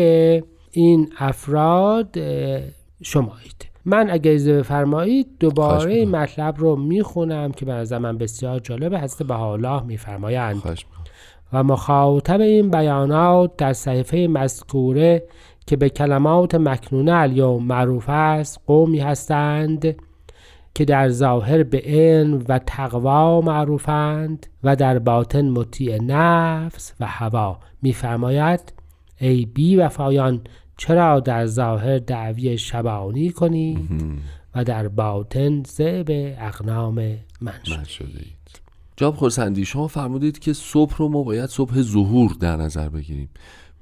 این 0.71 1.09
افراد 1.17 2.17
شمایید. 3.01 3.72
من 3.85 4.09
اگه 4.09 4.31
اجازه 4.31 4.57
بفرمایید 4.57 5.27
دوباره. 5.39 6.05
مطلب 6.05 6.55
رو 6.57 6.75
می‌خونم 6.75 7.51
که 7.51 7.65
به 7.65 7.73
نظر 7.73 7.97
من 7.97 8.17
بسیار 8.17 8.61
هسته 8.93 9.23
به 9.23 9.33
حالا 9.33 9.79
میفرمایند. 9.79 10.79
و 11.53 11.63
مخاطب 11.63 12.41
این 12.41 12.69
بیانات 12.69 13.57
در 13.57 13.73
صحیفه 13.73 14.17
مذکوره 14.17 15.23
که 15.67 15.75
به 15.75 15.89
کلمات 15.89 16.55
مکنونه 16.55 17.11
الیوم 17.11 17.63
معروف 17.63 18.05
است 18.09 18.59
قومی 18.67 18.99
هستند 18.99 19.95
که 20.75 20.85
در 20.85 21.09
ظاهر 21.09 21.63
به 21.63 21.81
علم 21.85 22.45
و 22.49 22.59
تقوا 22.59 23.41
معروفند 23.41 24.47
و 24.63 24.75
در 24.75 24.99
باطن 24.99 25.49
مطیع 25.49 26.01
نفس 26.01 26.93
و 26.99 27.05
هوا 27.05 27.59
میفرماید 27.81 28.73
ای 29.17 29.45
بی 29.45 29.75
وفایان 29.75 30.41
چرا 30.77 31.19
در 31.19 31.45
ظاهر 31.45 31.99
دعوی 31.99 32.57
شبانی 32.57 33.29
کنید 33.29 33.89
و 34.55 34.63
در 34.63 34.87
باطن 34.87 35.63
زعب 35.63 36.07
اقنام 36.39 36.95
من 37.41 37.53
شد 37.65 37.77
من 37.77 37.83
شدید. 37.83 38.61
جناب 38.97 39.15
خورسندی 39.15 39.65
شما 39.65 39.87
فرمودید 39.87 40.39
که 40.39 40.53
صبح 40.53 40.97
رو 40.97 41.09
ما 41.09 41.23
باید 41.23 41.49
صبح 41.49 41.81
ظهور 41.81 42.35
در 42.39 42.55
نظر 42.57 42.89
بگیریم. 42.89 43.29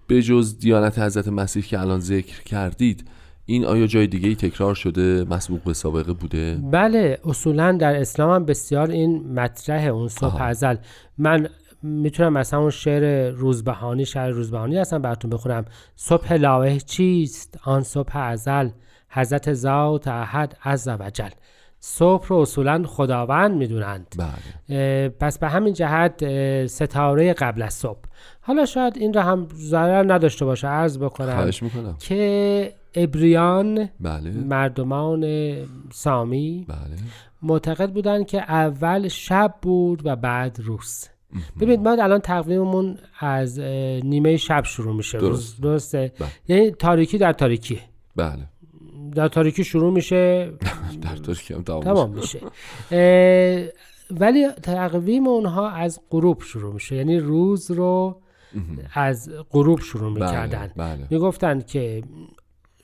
به 0.07 0.21
جز 0.21 0.59
دیانت 0.59 0.99
حضرت 0.99 1.27
مسیح 1.27 1.63
که 1.63 1.79
الان 1.79 1.99
ذکر 1.99 2.43
کردید 2.43 3.07
این 3.45 3.65
آیا 3.65 3.87
جای 3.87 4.07
دیگه 4.07 4.29
ای 4.29 4.35
تکرار 4.35 4.75
شده 4.75 5.25
مسبوق 5.29 5.63
به 5.63 5.73
سابقه 5.73 6.13
بوده؟ 6.13 6.59
بله 6.71 7.19
اصولا 7.25 7.71
در 7.71 7.95
اسلام 7.95 8.29
هم 8.29 8.45
بسیار 8.45 8.91
این 8.91 9.33
مطرح 9.33 9.83
اون 9.83 10.07
صبح. 10.07 10.41
ازل. 10.41 10.75
من 11.17 11.49
می‌تونم 11.83 12.33
مثلا 12.33 12.59
اون 12.59 12.69
شعر 12.69 13.29
روزبهانی 13.29 14.05
شعر 14.05 14.29
روزبهانی 14.29 14.77
اصلا 14.77 14.99
براتون 14.99 15.31
بخونم. 15.31 15.65
صبح 15.95 16.33
لاوه 16.33 16.77
چیست؟ 16.77 17.59
آن 17.63 17.81
صبح 17.81 18.17
ازل 18.17 18.69
حضرت 19.09 19.53
ذات 19.53 20.07
احد 20.07 20.57
عز 20.65 20.87
و 20.87 21.09
جل. 21.13 21.29
صبح 21.79 22.27
رو 22.27 22.35
اصولا 22.37 22.83
خداوند 22.87 23.55
می‌دونند. 23.57 24.15
بله. 24.69 25.09
پس 25.09 25.39
به 25.39 25.49
همین 25.49 25.73
جهت 25.73 26.25
ستاره 26.67 27.33
قبل 27.33 27.61
از 27.61 27.73
صبح. 27.73 27.99
حالا 28.41 28.65
شاید 28.65 28.97
این 28.97 29.13
رو 29.13 29.21
هم 29.21 29.47
ضرر 29.53 30.13
نداشته 30.13 30.45
باشه 30.45 30.67
عرض 30.67 30.97
بکنم 30.97 31.35
خواهش 31.35 31.63
می‌کنم. 31.63 31.95
که 31.99 32.73
ابریان 32.95 33.89
بله. 33.99 34.31
مردمان 34.31 35.25
سامی 35.91 36.65
بله. 36.69 36.97
معتقد 37.41 37.89
بودن 37.89 38.23
که 38.23 38.41
اول 38.41 39.07
شب 39.07 39.55
بود 39.61 40.01
و 40.05 40.15
بعد 40.15 40.59
روز. 40.59 41.07
ببینید 41.61 41.79
ما 41.79 41.91
الان 41.91 42.19
تقویممون 42.19 42.97
از 43.19 43.59
نیمه 44.03 44.37
شب 44.37 44.63
شروع 44.63 44.95
میشه. 44.95 45.17
درست. 45.17 45.31
روز 45.31 45.61
درسته. 45.61 46.11
بله. 46.19 46.29
یعنی 46.47 46.71
تاریکی 46.71 47.17
در 47.17 47.33
تاریکی 47.33 47.79
بله. 48.15 48.47
در 49.15 49.27
تاریکی 49.27 49.63
شروع 49.63 49.93
میشه. 49.93 50.51
در 51.01 51.15
تاریکی 51.15 51.53
هم 51.53 51.63
تمام 51.63 51.83
تمام 51.83 52.09
میشه. 52.13 52.39
ولی 54.11 54.47
تقویم 54.63 55.27
اونها 55.27 55.69
از 55.69 55.99
غروب 56.09 56.41
شروع 56.41 56.73
میشه. 56.73 56.95
یعنی 56.95 57.19
روز 57.19 57.71
رو 57.71 58.21
از 58.93 59.29
غروب 59.51 59.79
شروع 59.79 60.13
می‌کردن. 60.13 60.71
بله 60.75 60.95
بله. 60.95 61.07
می‌گفتن 61.09 61.61
که 61.61 62.01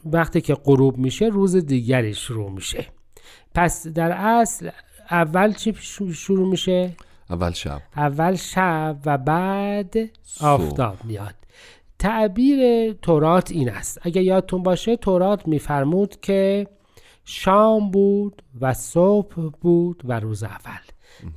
وقتی 0.06 0.42
که 0.42 0.54
غروب 0.56 0.98
میشه 0.98 1.26
روز 1.26 1.56
دیگری 1.56 2.14
شروع 2.14 2.52
میشه. 2.52 2.86
پس 3.56 3.88
در 3.88 4.12
اصل 4.12 4.70
اول 5.12 5.54
چی 5.54 5.74
شروع 6.14 6.50
میشه؟ 6.50 6.96
اول 7.30 7.52
شب. 7.52 7.82
اول 7.96 8.36
شب 8.36 8.98
و 9.06 9.18
بعد. 9.18 9.96
آفتاب 10.42 10.96
میاد. 11.04 11.36
تعبیر 12.00 12.94
تورات 12.94 13.52
این 13.52 13.70
است. 13.70 14.00
اگه 14.02 14.24
یادتون 14.24 14.64
باشه 14.64 14.96
تورات 14.96 15.48
میفرمود 15.48 16.22
که 16.22 16.68
شام 17.26 17.92
بود 17.92 18.44
و 18.62 18.74
صبح 18.74 19.36
بود 19.62 20.02
و 20.06 20.20
روز 20.20 20.44
اول. 20.44 20.80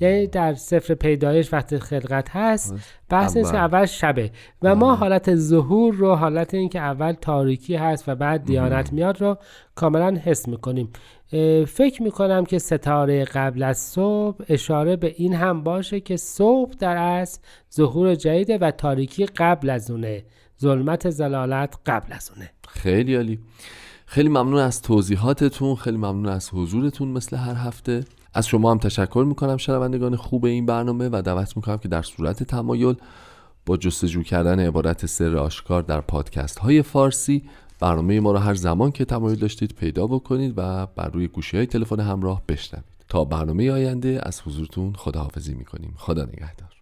یعنی 0.01 0.27
در 0.27 0.55
سفر 0.55 0.95
پیدایش 0.95 1.53
وقتی 1.53 1.79
خلقت 1.79 2.29
هست 2.31 2.75
بحث 3.09 3.37
اول. 3.37 3.57
اول 3.57 3.87
شبه. 3.87 4.31
و 4.63 4.75
ما 4.75 4.95
حالت 4.95 5.35
ظهور 5.35 5.95
رو 5.95 6.15
حالت 6.15 6.55
این 6.55 6.69
که 6.69 6.81
اول 6.81 7.13
تاریکی 7.13 7.75
هست 7.75 8.09
و 8.09 8.15
بعد 8.15 8.45
دیانت 8.45 8.93
میاد 8.93 9.21
رو 9.21 9.39
کاملا 9.75 10.21
حس 10.25 10.49
می‌کنیم. 10.49 10.89
فکر 11.67 12.03
می‌کنم 12.03 12.45
که 12.45 12.59
ستاره 12.59 13.25
قبل 13.25 13.63
از 13.63 13.79
صبح 13.79 14.45
اشاره 14.49 14.97
به 14.97 15.15
این 15.17 15.35
هم 15.35 15.63
باشه 15.63 16.01
که 16.01 16.17
صبح 16.17 16.73
در 16.79 16.97
اصل 16.97 17.41
ظهور 17.75 18.15
جدیده 18.15 18.59
و 18.59 18.71
تاریکی 18.71 19.27
قبل 19.27 19.71
از 19.71 19.91
اونه. 19.91 20.25
ظلمت 20.61 21.11
زلالت 21.11 21.77
قبل 21.87 22.13
از 22.13 22.31
اونه. 22.35 22.51
خیلی 22.69 23.15
عالی. 23.15 23.39
خیلی 24.07 24.29
ممنون 24.29 24.59
از 24.59 24.83
توضیحاتتون 24.83 25.75
خیلی 25.75 25.97
ممنون 25.97 26.29
از 26.29 26.51
حضورتون 26.55 27.09
مثل 27.09 27.37
هر 27.37 27.55
هفته. 27.55 28.05
از 28.35 28.47
شما 28.47 28.71
هم 28.71 28.79
تشکر 28.79 29.25
می‌کنم 29.29 29.57
شنوندگان 29.57 30.17
خوب 30.17 30.45
این 30.45 30.67
برنامه 30.67 31.09
و 31.13 31.23
دعوت 31.25 31.57
می‌کنم 31.57 31.79
که 31.79 31.89
در 31.89 32.03
صورت 32.03 32.43
تمایل 32.43 32.95
با 33.67 33.77
جستجو 33.77 34.23
کردن 34.23 34.61
عبارت 34.61 35.07
سر 35.07 35.37
آشکار 35.37 35.83
در 35.83 36.01
پادکست 36.01 36.59
های 36.59 36.83
فارسی 36.83 37.43
برنامه 37.81 38.21
ما 38.21 38.33
رو 38.33 38.39
هر 38.39 38.55
زمان 38.55 38.91
که 38.91 39.05
تمایل 39.05 39.39
داشتید 39.39 39.75
پیدا 39.75 40.07
بکنید 40.07 40.55
و 40.57 40.87
بر 40.87 41.09
روی 41.09 41.29
گوشی 41.29 41.57
های 41.57 41.67
تلفن 41.67 42.01
همراه 42.01 42.43
بشنوید. 42.49 42.85
تا 43.09 43.25
برنامه 43.25 43.71
آینده 43.71 44.21
از 44.23 44.41
حضورتون 44.41 44.93
خداحافظی 44.93 45.55
می‌کنیم. 45.55 45.95
خدا 45.97 46.25
نگهدار. 46.25 46.80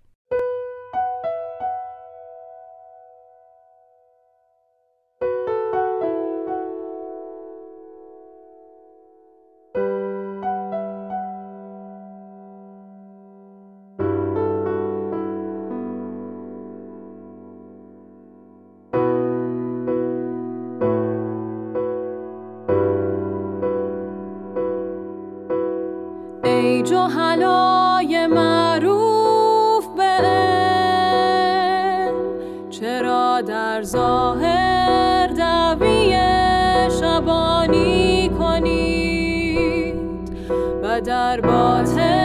در 41.00 41.40
باطن 41.40 42.17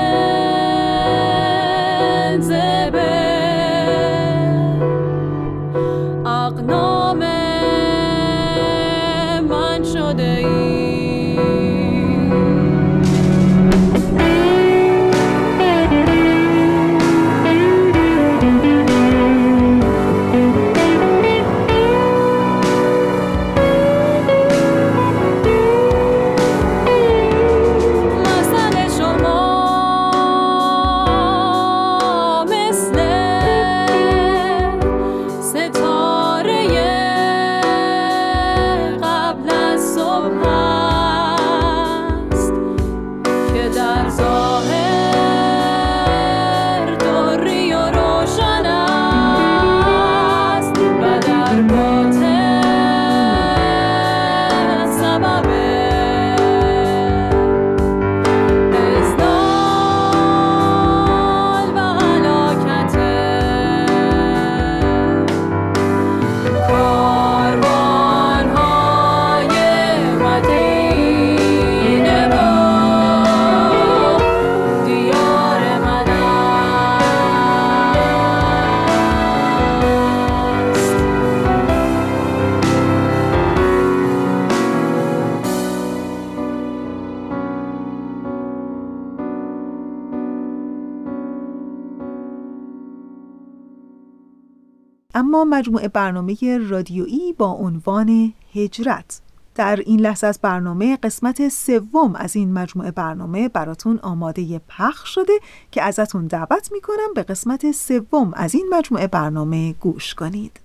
اما 95.13 95.43
مجموعه 95.43 95.87
برنامه 95.87 96.57
رادیویی 96.69 97.33
با 97.33 97.47
عنوان 97.47 98.33
هجرت. 98.53 99.21
در 99.55 99.75
این 99.75 99.99
لحظه 99.99 100.27
از 100.27 100.39
برنامه 100.41 100.97
قسمت 100.97 101.49
سوم 101.49 102.15
از 102.15 102.35
این 102.35 102.53
مجموعه 102.53 102.91
برنامه 102.91 103.49
براتون 103.49 103.99
آماده 103.99 104.61
پخش 104.67 105.15
شده 105.15 105.33
که 105.71 105.83
ازتون 105.83 106.27
دعوت 106.27 106.71
می‌کنم 106.71 107.13
به 107.15 107.23
قسمت 107.23 107.71
سوم 107.71 108.33
از 108.33 108.55
این 108.55 108.67
مجموعه 108.71 109.07
برنامه 109.07 109.73
گوش 109.73 110.15
کنید. 110.15 110.59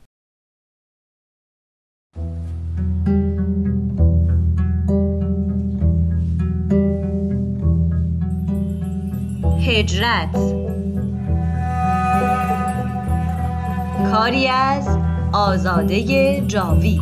هجرت. 9.66 10.57
کاری 14.04 14.48
از 14.48 14.98
آزاده 15.32 16.40
جاوید. 16.46 17.00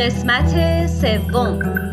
قسمت 0.00 0.86
سوم. 0.86 1.91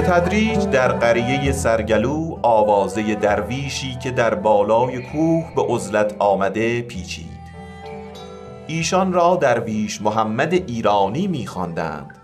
تدریج 0.00 0.66
در 0.66 0.92
قریه 0.92 1.52
سرگلو 1.52 2.38
آوازه 2.42 3.14
درویشی 3.14 3.98
که 4.02 4.10
در 4.10 4.34
بالای 4.34 5.02
کوه 5.02 5.54
به 5.56 5.62
عزلت 5.62 6.16
آمده 6.18 6.82
پیچید. 6.82 7.40
ایشان 8.66 9.12
را 9.12 9.36
درویش 9.36 10.02
محمد 10.02 10.54
ایرانی 10.54 11.26
میخواندند. 11.26 12.16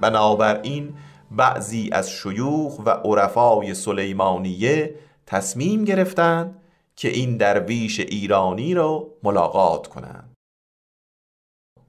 بنابراین 0.00 0.94
بعضی 1.30 1.90
از 1.92 2.10
شیوخ 2.10 2.78
و 2.86 2.90
عرفای 2.90 3.74
سلیمانیه 3.74 4.94
تصمیم 5.26 5.84
گرفتند 5.84 6.60
که 6.96 7.08
این 7.08 7.36
درویش 7.36 8.00
ایرانی 8.00 8.74
را 8.74 9.06
ملاقات 9.22 9.86
کنند. 9.86 10.34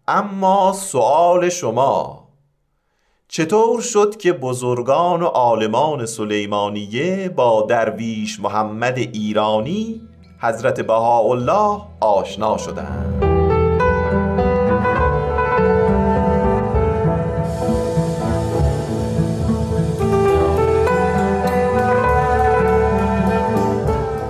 اما 0.07 0.73
سوال 0.73 1.49
شما 1.49 2.20
چطور 3.33 3.81
شد 3.81 4.17
که 4.17 4.33
بزرگان 4.33 5.21
و 5.21 5.25
عالمان 5.25 6.05
سلیمانیه 6.05 7.29
با 7.29 7.65
درویش 7.69 8.39
محمد 8.39 8.97
ایرانی 8.97 10.01
حضرت 10.39 10.81
بهاءالله 10.81 11.81
آشنا 11.99 12.57
شدند؟ 12.57 13.23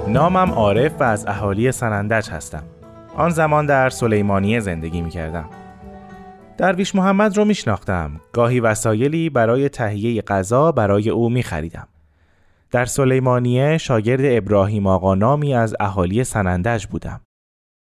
نامم 0.08 0.52
عارف 0.52 0.92
و 1.00 1.04
از 1.04 1.28
اهالی 1.28 1.72
سنندج 1.72 2.30
هستم. 2.30 2.64
آن 3.16 3.30
زمان 3.30 3.66
در 3.66 3.90
سلیمانیه 3.90 4.60
زندگی 4.60 5.02
می 5.02 5.10
کردم 5.10 5.50
درویش 6.62 6.96
محمد 6.96 7.38
رو 7.38 7.46
میشناختم. 7.46 8.22
گاهی 8.34 8.60
وسایلی 8.60 9.30
برای 9.30 9.70
تهیه 9.70 10.22
غذا 10.22 10.72
برای 10.72 11.10
او 11.10 11.30
می 11.30 11.44
خریدم. 11.44 11.88
در 12.72 12.86
سلیمانیه 12.86 13.78
شاگرد 13.78 14.22
ابراهیم 14.24 14.88
آقا 14.88 15.16
نامی 15.16 15.56
از 15.56 15.76
اهالی 15.80 16.24
سنندج 16.24 16.86
بودم. 16.86 17.22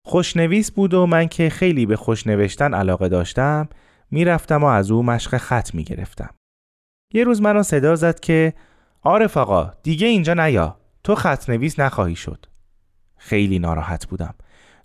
خوشنویس 0.06 0.70
بود 0.70 0.94
و 0.94 1.06
من 1.06 1.28
که 1.28 1.50
خیلی 1.50 1.86
به 1.86 1.96
خوشنوشتن 1.96 2.74
علاقه 2.74 3.08
داشتم 3.08 3.68
می‌رفتم 4.10 4.64
و 4.64 4.66
از 4.66 4.90
او 4.90 5.02
مشق 5.02 5.36
خط 5.36 5.74
می‌گرفتم. 5.74 6.34
یه 7.14 7.24
روز 7.24 7.42
منو 7.42 7.62
صدا 7.62 7.94
زد 7.94 8.20
که 8.20 8.54
عارف 9.02 9.36
آقا 9.36 9.72
دیگه 9.82 10.06
اینجا 10.06 10.34
نیا 10.34 10.76
تو 11.04 11.14
خط 11.14 11.50
نویس 11.50 11.80
نخواهی 11.80 12.16
شد. 12.16 12.46
خیلی 13.16 13.58
ناراحت 13.58 14.06
بودم. 14.06 14.34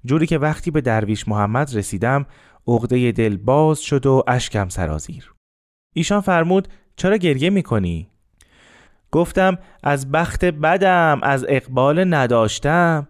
جوری 0.05 0.27
که 0.27 0.37
وقتی 0.37 0.71
به 0.71 0.81
درویش 0.81 1.27
محمد 1.27 1.75
رسیدم 1.75 2.25
عقده 2.67 3.11
دل 3.11 3.37
باز 3.37 3.79
شد 3.79 4.05
و 4.05 4.23
اشکم 4.27 4.69
سرازیر. 4.69 5.33
ایشان 5.93 6.21
فرمود 6.21 6.67
چرا 6.95 7.17
گریه 7.17 7.49
می‌کنی؟ 7.49 8.09
گفتم 9.11 9.57
از 9.83 10.11
بخت 10.11 10.45
بدم 10.45 11.19
از 11.23 11.45
اقبال 11.49 12.13
نداشتم. 12.13 13.07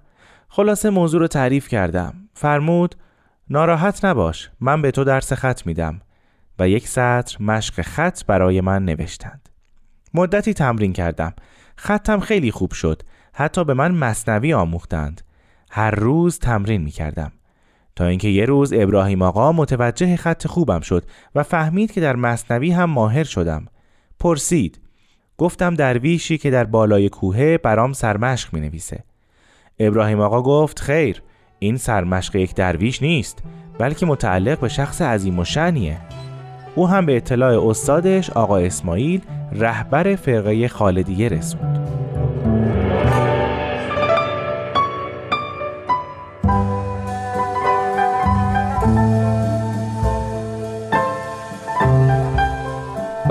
خلاصه 0.48 0.90
موضوع 0.90 1.20
رو 1.20 1.28
تعریف 1.28 1.68
کردم. 1.68 2.14
فرمود 2.34 2.96
ناراحت 3.50 4.06
نباش 4.06 4.50
من 4.60 4.82
به 4.82 4.92
تو 4.92 5.04
درس 5.04 5.34
خط 5.34 5.66
میدم. 5.66 6.02
و 6.60 6.70
یک 6.70 6.88
سطر 6.88 7.44
مشق 7.44 7.82
خط 7.82 8.26
برای 8.26 8.62
من 8.62 8.86
نوشتند. 8.86 9.50
مدتی 10.14 10.54
تمرین 10.54 10.94
کردم. 10.94 11.34
خطم 11.76 12.20
خیلی 12.20 12.52
خوب 12.52 12.72
شد. 12.72 13.02
حتی 13.34 13.64
به 13.64 13.74
من 13.74 13.92
مصنوی 13.92 14.54
آموختند. 14.54 15.22
هر 15.72 15.92
روز 15.92 16.40
تمرین 16.40 16.82
می 16.82 16.92
کردم 16.92 17.32
تا 17.96 18.06
اینکه 18.06 18.28
یه 18.28 18.46
روز 18.46 18.74
ابراهیم 18.74 19.22
آقا 19.22 19.52
متوجه 19.52 20.16
خط 20.16 20.48
خوبم 20.48 20.80
شد 20.80 21.04
و 21.36 21.44
فهمید 21.44 21.92
که 21.92 22.02
در 22.02 22.16
مصنوی 22.16 22.72
هم 22.72 22.90
ماهر 22.90 23.24
شدم. 23.24 23.68
پرسید 24.20 24.80
گفتم 25.38 25.76
درویشی 25.76 26.38
که 26.38 26.50
در 26.50 26.64
بالای 26.64 27.10
کوهه 27.10 27.58
برام 27.58 27.94
سرمشق 27.94 28.54
می 28.54 28.62
نویسه 28.62 29.04
ابراهیم 29.80 30.20
آقا 30.20 30.42
گفت 30.42 30.80
خیر 30.80 31.22
این 31.60 31.78
سرمشق 31.78 32.36
یک 32.36 32.56
درویش 32.56 33.02
نیست 33.02 33.44
بلکه 33.80 34.06
متعلق 34.06 34.60
به 34.60 34.70
شخص 34.70 35.02
عظیم 35.02 35.40
و 35.40 35.44
شنیه 35.44 35.98
او 36.76 36.88
هم 36.88 37.06
به 37.06 37.18
اطلاع 37.18 37.70
استادش 37.70 38.30
آقا 38.30 38.58
اسماعیل 38.58 39.22
رهبر 39.52 40.16
فرقه 40.16 40.68
خالدیه 40.68 41.30
رسوند. 41.30 41.88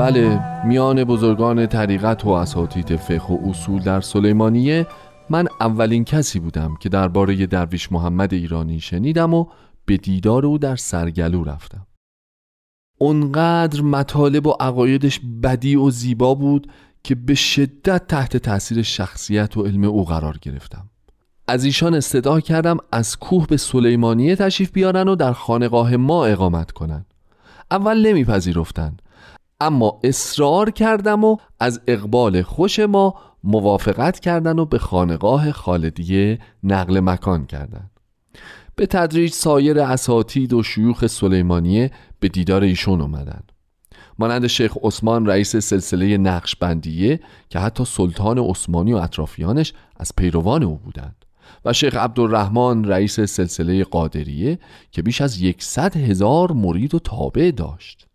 بله 0.03 0.41
میان 0.67 1.05
بزرگان 1.05 1.67
طریقت 1.67 2.25
و 2.25 2.29
اساتید 2.29 2.97
فقه 2.97 3.35
و 3.35 3.51
اصول 3.51 3.83
در 3.83 4.01
سلیمانیه 4.01 4.87
من 5.31 5.49
اولین 5.61 6.05
کسی 6.05 6.41
بودم 6.41 6.77
که 6.81 6.89
درباره 6.89 7.47
درویش 7.47 7.93
محمد 7.93 8.35
ایرانی 8.35 8.81
شنیدم 8.81 9.35
و 9.35 9.47
به 9.87 9.97
دیدار 9.97 10.47
او 10.47 10.59
در 10.59 10.77
سرگلو 10.77 11.45
رفتم. 11.45 11.87
اونقدر 12.99 13.83
مطالب 13.83 14.47
و 14.47 14.51
عقایدش 14.51 15.21
بدی 15.43 15.77
و 15.77 15.91
زیبا 15.91 16.35
بود 16.35 16.67
که 17.05 17.15
به 17.15 17.35
شدت 17.35 18.07
تحت 18.07 18.37
تاثیر 18.37 18.83
شخصیت 18.83 19.57
و 19.57 19.63
علم 19.63 19.85
او 19.85 20.05
قرار 20.05 20.39
گرفتم. 20.43 20.91
از 21.49 21.65
ایشان 21.65 21.95
استدعا 21.95 22.41
کردم 22.41 22.77
از 22.93 23.19
کوه 23.19 23.47
به 23.47 23.57
سلیمانیه 23.57 24.37
تشریف 24.37 24.73
بیارن 24.73 25.09
و 25.09 25.15
در 25.15 25.33
خانقاه 25.33 25.97
ما 25.97 26.27
اقامت 26.27 26.71
کنند. 26.71 27.07
اول 27.71 28.07
نمیپذیرفتند 28.07 29.03
اما 29.67 30.01
اصرار 30.05 30.71
کردم 30.71 31.25
و 31.25 31.37
از 31.61 31.81
اقبال 31.87 32.43
خوش 32.43 32.79
ما 32.79 33.15
موافقت 33.45 34.21
کردن 34.21 34.59
و 34.59 34.65
به 34.65 34.79
خانقاه 34.79 35.53
خالدیه 35.53 36.39
نقل 36.63 37.01
مکان 37.01 37.47
کردند. 37.47 37.91
به 38.77 38.87
تدریج 38.87 39.33
سایر 39.33 39.81
اساتید 39.81 40.53
و 40.53 40.63
شیوخ 40.63 41.07
سلیمانیه 41.07 41.91
به 42.21 42.29
دیدار 42.29 42.63
ایشون 42.63 43.01
اومدن. 43.01 43.43
مانند 44.19 44.47
شیخ 44.47 44.77
عثمان 44.83 45.27
رئیس 45.27 45.57
سلسله 45.57 46.19
نقشبندیه 46.19 47.21
که 47.49 47.59
حتی 47.59 47.85
سلطان 47.85 48.39
عثمانی 48.39 48.93
و 48.93 48.97
اطرافیانش 48.97 49.73
از 49.97 50.13
پیروان 50.17 50.63
او 50.63 50.77
بودند. 50.77 51.25
و 51.65 51.73
شیخ 51.73 51.97
عبدالرحمن 51.97 52.85
رئیس 52.85 53.21
سلسله 53.21 53.85
قادریه 53.85 54.59
که 54.91 55.03
بیش 55.03 55.21
از 55.21 55.41
یکصد 55.41 55.97
هزار 55.97 56.53
مرید 56.53 56.95
و 56.95 56.99
تابع 56.99 57.51
داشت. 57.51 58.07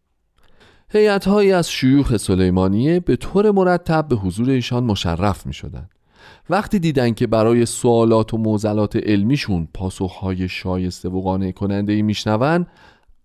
هیئت‌هایی 0.91 1.51
از 1.51 1.71
شیوخ 1.71 2.17
سلیمانیه 2.17 2.99
به 2.99 3.15
طور 3.15 3.51
مرتب 3.51 4.07
به 4.07 4.15
حضور 4.15 4.49
ایشان 4.49 4.83
مشرف 4.83 5.45
می 5.45 5.53
شدن. 5.53 5.89
وقتی 6.49 6.79
دیدن 6.79 7.13
که 7.13 7.27
برای 7.27 7.65
سوالات 7.65 8.33
و 8.33 8.37
موزلات 8.37 8.95
علمیشون 8.95 9.67
پاسخهای 9.73 10.49
شایسته 10.49 11.09
و 11.09 11.21
قانع 11.21 11.51
کننده 11.51 11.93
ای 11.93 12.01
میشنون 12.01 12.65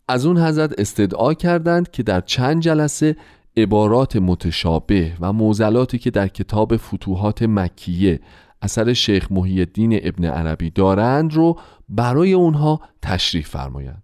از 0.09 0.27
اون 0.27 0.39
حضرت 0.39 0.81
استدعا 0.81 1.35
کردند 1.35 1.91
که 1.91 2.03
در 2.03 2.21
چند 2.21 2.63
جلسه 2.63 3.17
عبارات 3.57 4.17
متشابه 4.17 5.13
و 5.21 5.33
موزلاتی 5.33 5.99
که 5.99 6.11
در 6.11 6.29
کتاب 6.29 6.77
فتوحات 6.77 7.43
مکیه 7.43 8.21
اثر 8.63 8.93
شیخ 8.93 9.33
محی 9.33 9.59
الدین 9.59 10.01
ابن 10.03 10.25
عربی 10.25 10.71
دارند 10.71 11.35
رو 11.35 11.59
برای 11.89 12.33
اونها 12.33 12.81
تشریح 13.03 13.45
فرمایند 13.45 14.01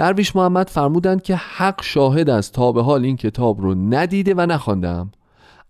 درویش 0.00 0.36
محمد 0.36 0.68
فرمودند 0.68 1.22
که 1.22 1.36
حق 1.36 1.82
شاهد 1.82 2.30
از 2.30 2.52
تا 2.52 2.72
به 2.72 2.82
حال 2.82 3.04
این 3.04 3.16
کتاب 3.16 3.60
رو 3.60 3.74
ندیده 3.74 4.34
و 4.36 4.40
نخواندم. 4.40 5.10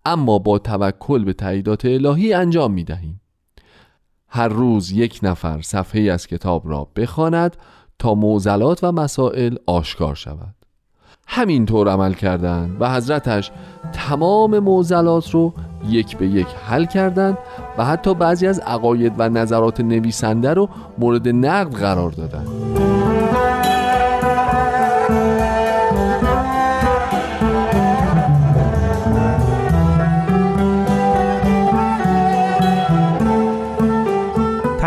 اما 0.04 0.38
با 0.38 0.58
توکل 0.58 1.24
به 1.24 1.32
تاییدات 1.32 1.84
الهی 1.84 2.32
انجام 2.32 2.72
می 2.72 2.84
دهیم 2.84 3.20
هر 4.28 4.48
روز 4.48 4.90
یک 4.90 5.20
نفر 5.22 5.60
صفحه 5.62 6.00
از 6.00 6.26
کتاب 6.26 6.68
را 6.68 6.88
بخواند 6.96 7.56
تا 7.98 8.14
موزلات 8.14 8.84
و 8.84 8.92
مسائل 8.92 9.56
آشکار 9.66 10.14
شود. 10.14 10.54
همینطور 11.26 11.88
عمل 11.88 12.12
کردند 12.12 12.76
و 12.80 12.94
حضرتش 12.94 13.50
تمام 13.92 14.58
موزلات 14.58 15.30
رو 15.30 15.52
یک 15.88 16.16
به 16.16 16.26
یک 16.26 16.48
حل 16.66 16.84
کردند 16.84 17.38
و 17.78 17.84
حتی 17.84 18.14
بعضی 18.14 18.46
از 18.46 18.58
عقاید 18.58 19.12
و 19.18 19.28
نظرات 19.28 19.80
نویسنده 19.80 20.54
رو 20.54 20.68
مورد 20.98 21.28
نقد 21.28 21.74
قرار 21.74 22.10
دادند. 22.10 22.59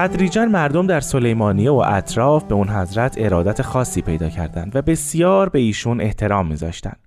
تدریجا 0.08 0.46
مردم 0.46 0.88
در 0.88 1.00
سلیمانیه 1.00 1.72
و 1.72 1.84
اطراف 1.88 2.44
به 2.44 2.56
اون 2.56 2.70
حضرت 2.70 3.16
ارادت 3.18 3.62
خاصی 3.62 4.02
پیدا 4.02 4.30
کردند 4.30 4.76
و 4.76 4.82
بسیار 4.82 5.50
به 5.50 5.60
ایشون 5.60 6.02
احترام 6.02 6.48
میذاشتند. 6.48 7.00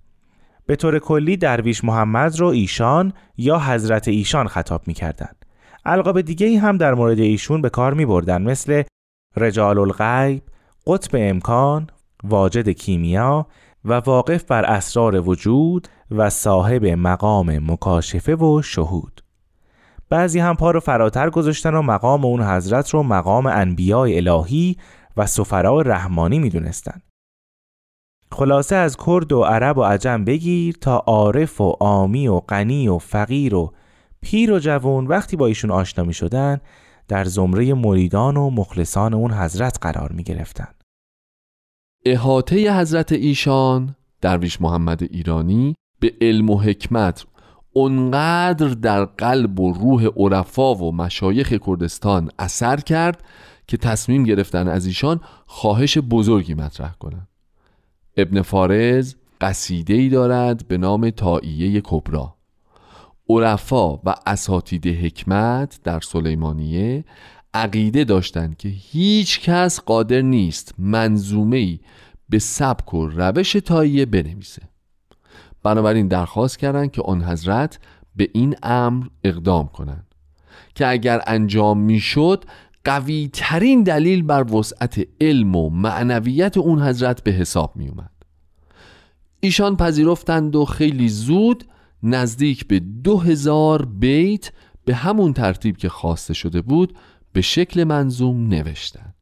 به 0.65 0.75
طور 0.75 0.99
کلی 0.99 1.37
درویش 1.37 1.83
محمد 1.83 2.39
رو 2.39 2.47
ایشان 2.47 3.13
یا 3.37 3.59
حضرت 3.59 4.07
ایشان 4.07 4.47
خطاب 4.47 4.81
می‌کردند. 4.87 5.45
القاب 5.85 6.21
دیگه 6.21 6.47
ای 6.47 6.55
هم 6.55 6.77
در 6.77 6.93
مورد 6.93 7.19
ایشون 7.19 7.61
به 7.61 7.69
کار 7.69 7.93
می 7.93 8.05
بردن 8.05 8.41
مثل 8.41 8.83
رجال 9.35 9.77
الغیب، 9.79 10.43
قطب 10.87 11.11
امکان، 11.13 11.87
واجد 12.23 12.69
کیمیا 12.69 13.47
و 13.85 13.93
واقف 13.93 14.43
بر 14.43 14.65
اسرار 14.65 15.29
وجود 15.29 15.87
و 16.11 16.29
صاحب 16.29 16.85
مقام 16.85 17.71
مکاشفه 17.71 18.35
و 18.35 18.61
شهود. 18.61 19.16
بعضی 20.09 20.39
هم 20.39 20.55
پا 20.55 20.71
رو 20.71 20.79
فراتر 20.79 21.29
گذاشتن 21.29 21.75
و 21.75 21.81
مقام 21.81 22.25
اون 22.25 22.43
حضرت 22.43 22.89
رو 22.89 23.03
مقام 23.03 23.45
انبیاء 23.45 24.17
الهی 24.17 24.77
و 25.17 25.25
سفراء 25.25 25.81
رحمانی 25.81 26.39
می‌دونستن. 26.39 27.01
خلاصه 28.31 28.75
از 28.75 28.97
کرد 28.97 29.31
و 29.31 29.41
عرب 29.41 29.77
و 29.77 29.83
عجم 29.83 30.25
بگیر 30.25 30.75
تا 30.81 30.97
عارف 30.97 31.61
و 31.61 31.77
آمی 31.79 32.27
و 32.27 32.39
غنی 32.39 32.87
و 32.87 32.97
فقیر 32.97 33.55
و 33.55 33.73
پیر 34.21 34.51
و 34.51 34.59
جوون 34.59 35.07
وقتی 35.07 35.35
با 35.37 35.47
ایشون 35.47 35.71
آشنا 35.71 36.05
می 36.05 36.13
شدن 36.13 36.59
در 37.07 37.23
زمره 37.23 37.73
مریدان 37.73 38.37
و 38.37 38.49
مخلصان 38.49 39.13
اون 39.13 39.33
حضرت 39.33 39.77
قرار 39.81 40.11
می 40.11 40.23
گرفتن. 40.23 40.67
احاطه 42.05 42.79
حضرت 42.79 43.11
ایشان 43.11 43.95
درویش 44.21 44.61
محمد 44.61 45.03
ایرانی 45.03 45.75
به 45.99 46.13
علم 46.21 46.49
و 46.49 46.59
حکمت 46.59 47.25
اونقدر 47.77 48.67
در 48.67 49.05
قلب 49.05 49.59
و 49.59 49.73
روح 49.73 50.05
عرفا 50.05 50.75
و 50.75 50.95
مشایخ 50.95 51.53
کردستان 51.53 52.31
اثر 52.39 52.77
کرد 52.77 53.23
که 53.67 53.77
تصمیم 53.77 54.23
گرفتن 54.23 54.67
از 54.67 54.85
ایشان 54.85 55.19
خواهش 55.45 55.97
بزرگی 55.97 56.53
مطرح 56.53 56.93
کنند. 56.99 57.27
ابن 58.17 58.41
فارز 58.41 59.15
قصیده 59.41 59.93
ای 59.93 60.09
دارد 60.09 60.67
به 60.67 60.77
نام 60.77 61.09
تائیه 61.09 61.81
کبرا 61.83 62.35
عرفا 63.29 63.95
و 63.97 64.15
اساتید 64.25 64.87
حکمت 64.87 65.79
در 65.83 65.99
سلیمانیه 65.99 67.05
عقیده 67.53 68.03
داشتند 68.03 68.57
که 68.57 68.69
هیچ 68.69 69.41
کس 69.41 69.79
قادر 69.79 70.21
نیست 70.21 70.73
منظومه 70.77 71.57
ای 71.57 71.79
به 72.29 72.39
سبک 72.39 72.93
و 72.93 73.07
روش 73.07 73.51
تاییه 73.53 74.05
بنویسه 74.05 74.61
بنابراین 75.63 76.07
درخواست 76.07 76.59
کردند 76.59 76.91
که 76.91 77.01
آن 77.01 77.23
حضرت 77.23 77.79
به 78.15 78.29
این 78.33 78.55
امر 78.63 79.07
اقدام 79.23 79.67
کنند 79.67 80.15
که 80.75 80.87
اگر 80.87 81.21
انجام 81.27 81.79
می‌شد 81.79 82.45
قوی 82.83 83.29
ترین 83.33 83.83
دلیل 83.83 84.23
بر 84.23 84.53
وسعت 84.53 85.07
علم 85.21 85.55
و 85.55 85.69
معنویت 85.69 86.57
اون 86.57 86.81
حضرت 86.81 87.23
به 87.23 87.31
حساب 87.31 87.75
می 87.75 87.87
اومد 87.87 88.11
ایشان 89.39 89.77
پذیرفتند 89.77 90.55
و 90.55 90.65
خیلی 90.65 91.09
زود 91.09 91.63
نزدیک 92.03 92.67
به 92.67 92.79
دو 92.79 93.17
هزار 93.17 93.85
بیت 93.85 94.51
به 94.85 94.95
همون 94.95 95.33
ترتیب 95.33 95.77
که 95.77 95.89
خواسته 95.89 96.33
شده 96.33 96.61
بود 96.61 96.97
به 97.33 97.41
شکل 97.41 97.83
منظوم 97.83 98.47
نوشتند. 98.47 99.13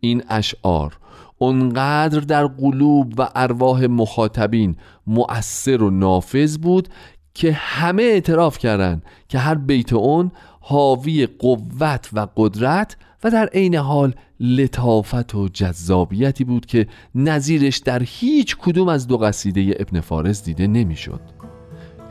این 0.00 0.22
اشعار 0.28 0.98
اونقدر 1.42 2.20
در 2.20 2.46
قلوب 2.46 3.14
و 3.18 3.28
ارواح 3.34 3.86
مخاطبین 3.86 4.76
مؤثر 5.06 5.82
و 5.82 5.90
نافذ 5.90 6.58
بود 6.58 6.88
که 7.34 7.52
همه 7.52 8.02
اعتراف 8.02 8.58
کردند 8.58 9.02
که 9.28 9.38
هر 9.38 9.54
بیت 9.54 9.92
اون 9.92 10.30
حاوی 10.60 11.26
قوت 11.26 12.10
و 12.12 12.26
قدرت 12.36 12.96
و 13.24 13.30
در 13.30 13.46
عین 13.46 13.74
حال 13.74 14.14
لطافت 14.40 15.34
و 15.34 15.48
جذابیتی 15.48 16.44
بود 16.44 16.66
که 16.66 16.86
نظیرش 17.14 17.78
در 17.78 18.02
هیچ 18.06 18.56
کدوم 18.56 18.88
از 18.88 19.06
دو 19.06 19.18
قصیده 19.18 19.76
ابن 19.78 20.00
فارس 20.00 20.44
دیده 20.44 20.66
نمی‌شد. 20.66 21.20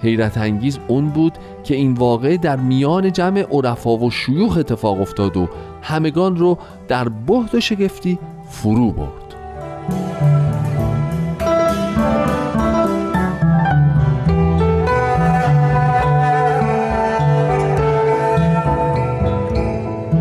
حیرت 0.02 0.38
انگیز 0.38 0.80
اون 0.88 1.10
بود 1.10 1.34
که 1.64 1.76
این 1.76 1.94
واقع 1.94 2.38
در 2.38 2.56
میان 2.56 3.12
جمع 3.12 3.42
عرفا 3.52 3.98
و 3.98 4.12
شیوخ 4.12 4.58
اتفاق 4.58 5.02
افتاد 5.02 5.38
و 5.38 5.50
همگان 5.82 6.38
رو 6.38 6.58
در 6.88 7.10
بهد 7.10 7.56
و 7.56 7.60
شگفتی 7.60 8.20
فرو 8.50 8.92
برد 8.92 9.21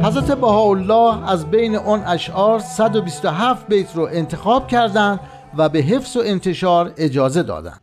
حضرت 0.05 0.33
بهاءالله 0.33 1.31
از 1.31 1.51
بین 1.51 1.77
آن 1.77 2.03
اشعار 2.07 2.59
127 2.61 3.69
بیت 3.69 3.97
رو 3.97 4.09
انتخاب 4.13 4.69
کردند 4.69 5.21
و 5.57 5.69
به 5.69 5.79
حفظ 5.79 6.17
و 6.17 6.21
انتشار 6.25 6.93
اجازه 6.97 7.43
دادند. 7.43 7.81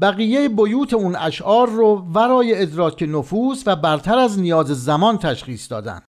بقیه 0.00 0.48
بیوت 0.48 0.94
اون 0.94 1.16
اشعار 1.16 1.68
رو 1.68 2.06
ورای 2.14 2.62
ادراک 2.62 3.04
نفوس 3.08 3.62
و 3.66 3.76
برتر 3.76 4.18
از 4.18 4.38
نیاز 4.38 4.66
زمان 4.66 5.18
تشخیص 5.18 5.70
دادن 5.70 6.00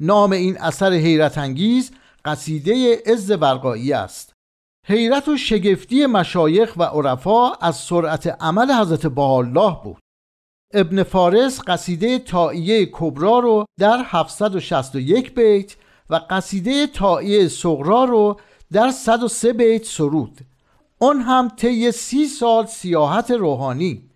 نام 0.00 0.32
این 0.32 0.58
اثر 0.58 0.92
حیرت 0.92 1.38
انگیز 1.38 1.90
قصیده 2.24 3.02
عز 3.06 3.30
ورقایی 3.30 3.92
است. 3.92 4.32
حیرت 4.86 5.28
و 5.28 5.36
شگفتی 5.36 6.06
مشایخ 6.06 6.72
و 6.76 6.82
عرفا 6.82 7.52
از 7.52 7.76
سرعت 7.76 8.26
عمل 8.26 8.72
حضرت 8.72 9.18
الله 9.18 9.76
بود. 9.84 9.98
ابن 10.74 11.02
فارس 11.02 11.60
قصیده 11.66 12.18
تائیه 12.18 12.86
کبرا 12.92 13.38
رو 13.38 13.64
در 13.80 14.02
761 14.04 15.34
بیت 15.34 15.76
و 16.10 16.20
قصیده 16.30 16.86
تائیه 16.86 17.48
صغرا 17.48 18.04
رو 18.04 18.40
در 18.72 18.90
103 18.90 19.52
بیت 19.52 19.84
سرود. 19.84 20.38
آن 21.00 21.20
هم 21.20 21.48
طی 21.56 21.92
سی 21.92 22.26
سال 22.26 22.66
سیاحت 22.66 23.30
روحانی. 23.30 24.10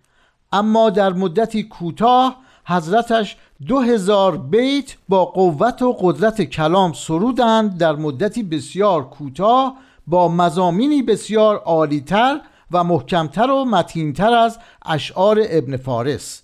اما 0.51 0.89
در 0.89 1.13
مدتی 1.13 1.63
کوتاه 1.63 2.37
حضرتش 2.65 3.37
دو 3.67 3.79
هزار 3.79 4.37
بیت 4.37 4.95
با 5.09 5.25
قوت 5.25 5.81
و 5.81 5.93
قدرت 5.99 6.41
کلام 6.41 6.93
سرودند 6.93 7.77
در 7.77 7.95
مدتی 7.95 8.43
بسیار 8.43 9.09
کوتاه 9.09 9.75
با 10.07 10.27
مزامینی 10.27 11.03
بسیار 11.03 11.55
عالیتر 11.55 12.41
و 12.71 12.83
محکمتر 12.83 13.51
و 13.51 13.65
متینتر 13.65 14.33
از 14.33 14.59
اشعار 14.85 15.39
ابن 15.49 15.77
فارس. 15.77 16.43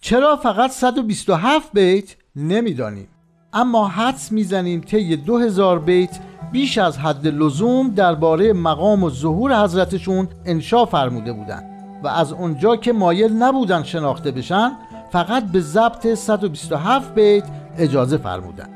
چرا 0.00 0.36
فقط 0.36 0.70
127 0.70 1.72
بیت؟ 1.72 2.16
نمی‌دانیم. 2.36 3.08
اما 3.52 3.88
حدس 3.88 4.32
می‌زنیم 4.32 4.80
طی 4.80 5.16
2000 5.16 5.78
بیت 5.78 6.18
بیش 6.52 6.78
از 6.78 6.98
حد 6.98 7.26
لزوم 7.26 7.90
درباره 7.90 8.52
مقام 8.52 9.04
و 9.04 9.10
ظهور 9.10 9.62
حضرتشون 9.64 10.28
انشا 10.44 10.84
فرموده 10.84 11.32
بودند 11.32 11.76
و 12.04 12.08
از 12.08 12.32
اونجا 12.32 12.76
که 12.76 12.92
مایل 12.92 13.32
نبودن 13.32 13.82
شناخته 13.82 14.30
بشن 14.30 14.72
فقط 15.10 15.44
به 15.44 15.60
ضبط 15.60 16.06
127 16.06 17.14
بیت 17.14 17.44
اجازه 17.78 18.16
فرمودند. 18.16 18.70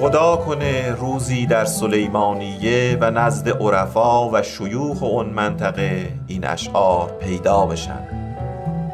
خدا 0.00 0.36
کنه 0.36 0.90
روزی 0.90 1.46
در 1.46 1.64
سلیمانیه 1.64 2.98
و 3.00 3.10
نزد 3.10 3.48
عرفا 3.48 4.30
و 4.30 4.42
شیوخ 4.42 5.02
اون 5.02 5.26
منطقه 5.26 6.12
این 6.26 6.46
اشعار 6.46 7.10
پیدا 7.10 7.66
بشن. 7.66 8.04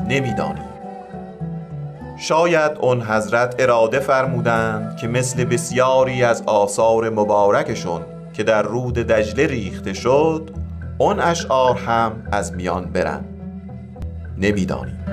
نمی‌دانیم 0.09 0.65
شاید 2.18 2.72
اون 2.80 3.02
حضرت 3.02 3.54
اراده 3.58 4.00
فرمودند 4.00 4.96
که 4.96 5.08
مثل 5.08 5.44
بسیاری 5.44 6.22
از 6.22 6.42
آثار 6.46 7.10
مبارکشون 7.10 8.00
که 8.32 8.42
در 8.42 8.62
رود 8.62 8.94
دجله 8.94 9.46
ریخته 9.46 9.92
شد 9.92 10.50
اون 10.98 11.20
اشعار 11.20 11.76
هم 11.76 12.12
از 12.32 12.52
میان 12.52 12.84
برن 12.84 13.24
نمی‌دانیم. 14.38 15.04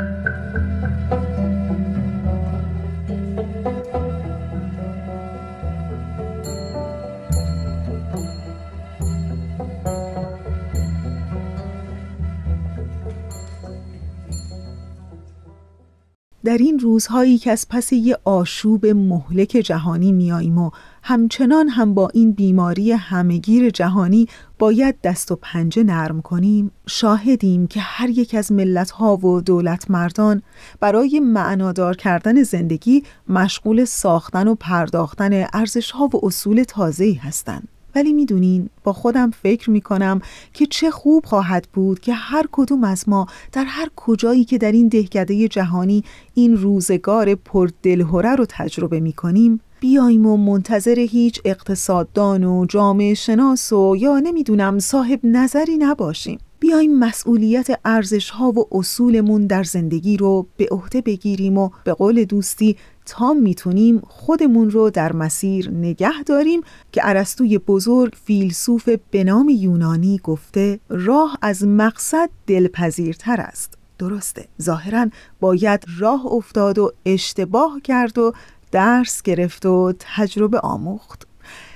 در 16.54 16.60
این 16.60 16.80
روزهایی 16.80 17.38
که 17.38 17.52
از 17.52 17.68
پس 17.70 17.94
یه 17.94 18.18
آشوب 18.24 18.86
مهلک 18.86 19.48
جهانی 19.48 20.12
میاییم 20.12 20.58
و 20.58 20.72
همچنان 21.04 21.70
هم 21.70 21.94
با 21.94 22.10
این 22.14 22.32
بیماری 22.32 22.92
همگیر 22.92 23.70
جهانی 23.70 24.28
باید 24.60 25.02
دست 25.02 25.32
و 25.32 25.36
پنجه 25.36 25.84
نرم 25.84 26.22
کنیم 26.22 26.72
شاهدیم 26.88 27.68
که 27.68 27.80
هر 27.80 28.10
یک 28.10 28.36
از 28.36 28.52
ملتها 28.52 29.18
و 29.18 29.42
دولت 29.42 29.92
مردان 29.92 30.42
برای 30.80 31.20
معنادار 31.20 31.96
کردن 31.96 32.44
زندگی 32.44 33.04
مشغول 33.30 33.86
ساختن 33.86 34.48
و 34.48 34.56
پرداختن 34.56 35.46
ارزشها 35.54 36.10
و 36.14 36.26
اصول 36.26 36.64
تازه‌ای 36.64 37.14
هستند. 37.14 37.68
ولی 37.96 38.14
می‌دونین 38.14 38.70
با 38.84 38.94
خودم 38.94 39.32
فکر 39.32 39.70
می‌کنم 39.70 40.22
که 40.54 40.66
چه 40.66 40.92
خوب 40.92 41.26
خواهد 41.26 41.68
بود 41.74 42.00
که 42.00 42.14
هر 42.14 42.46
کدوم 42.52 42.84
از 42.84 43.10
ما 43.10 43.28
در 43.52 43.64
هر 43.64 43.90
کجایی 43.96 44.44
که 44.46 44.58
در 44.58 44.72
این 44.72 44.88
دهکده 44.88 45.48
جهانی 45.48 46.04
این 46.34 46.58
روزگار 46.58 47.36
پر 47.36 47.70
دلهوره 47.84 48.36
رو 48.36 48.46
تجربه 48.50 49.00
می‌کنیم 49.00 49.60
بیایم 49.80 50.26
و 50.26 50.38
منتظر 50.38 51.00
هیچ 51.00 51.42
اقتصاددان 51.46 52.44
و 52.44 52.66
جامعه 52.66 53.14
شناس 53.14 53.74
و 53.74 53.96
یا 54.00 54.20
نمی‌دونم 54.20 54.80
صاحب 54.80 55.20
نظری 55.24 55.78
نباشیم. 55.78 56.40
بیایم 56.64 57.00
مسئولیت 57.00 57.80
ارزش 57.86 58.30
ها 58.30 58.52
و 58.52 58.68
اصولمون 58.72 59.48
در 59.48 59.64
زندگی 59.64 60.18
رو 60.18 60.48
به 60.58 60.68
عهده 60.72 61.02
بگیریم 61.02 61.58
و 61.58 61.70
به 61.84 61.94
قول 61.94 62.24
دوستی 62.24 62.78
تا 63.06 63.34
می‌تونیم 63.34 64.02
خودمون 64.08 64.72
رو 64.72 64.90
در 64.90 65.14
مسیر 65.14 65.70
نگه 65.70 66.24
داریم 66.26 66.62
که 66.92 67.02
عرستوی 67.02 67.58
بزرگ 67.58 68.14
فیلسوف 68.26 68.90
به 69.12 69.24
نام 69.24 69.50
یونانی 69.50 70.20
گفته 70.24 70.80
راه 70.90 71.38
از 71.42 71.64
مقصد 71.64 72.30
دلپذیرتر 72.48 73.42
است. 73.42 73.78
درسته 74.00 74.48
ظاهرا 74.62 75.08
باید 75.40 75.86
راه 76.00 76.26
افتاد 76.26 76.80
و 76.80 76.92
اشتباه 77.06 77.82
کرد 77.84 78.18
و 78.18 78.34
درس 78.72 79.22
گرفت 79.22 79.66
و 79.66 79.94
تجربه 80.00 80.60
آموخت. 80.60 81.28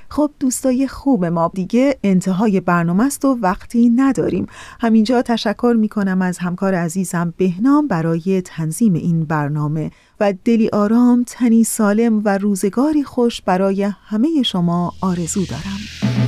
خب 0.09 0.31
دوستای 0.39 0.87
خوب 0.87 1.25
ما 1.25 1.51
دیگه 1.53 1.97
انتهای 2.03 2.59
برنامه 2.59 3.03
است 3.05 3.25
و 3.25 3.37
وقتی 3.41 3.89
نداریم. 3.89 4.47
همینجا 4.79 5.21
تشکر 5.21 5.75
می 5.79 5.89
کنم 5.89 6.21
از 6.21 6.37
همکار 6.37 6.75
عزیزم 6.75 7.33
بهنام 7.37 7.87
برای 7.87 8.41
تنظیم 8.41 8.93
این 8.93 9.23
برنامه 9.23 9.91
و 10.19 10.33
دلی 10.45 10.69
آرام 10.69 11.23
تنی 11.27 11.63
سالم 11.63 12.21
و 12.25 12.37
روزگاری 12.37 13.03
خوش 13.03 13.41
برای 13.41 13.83
همه 13.83 14.43
شما 14.43 14.93
آرزو 15.01 15.45
دارم. 15.45 16.26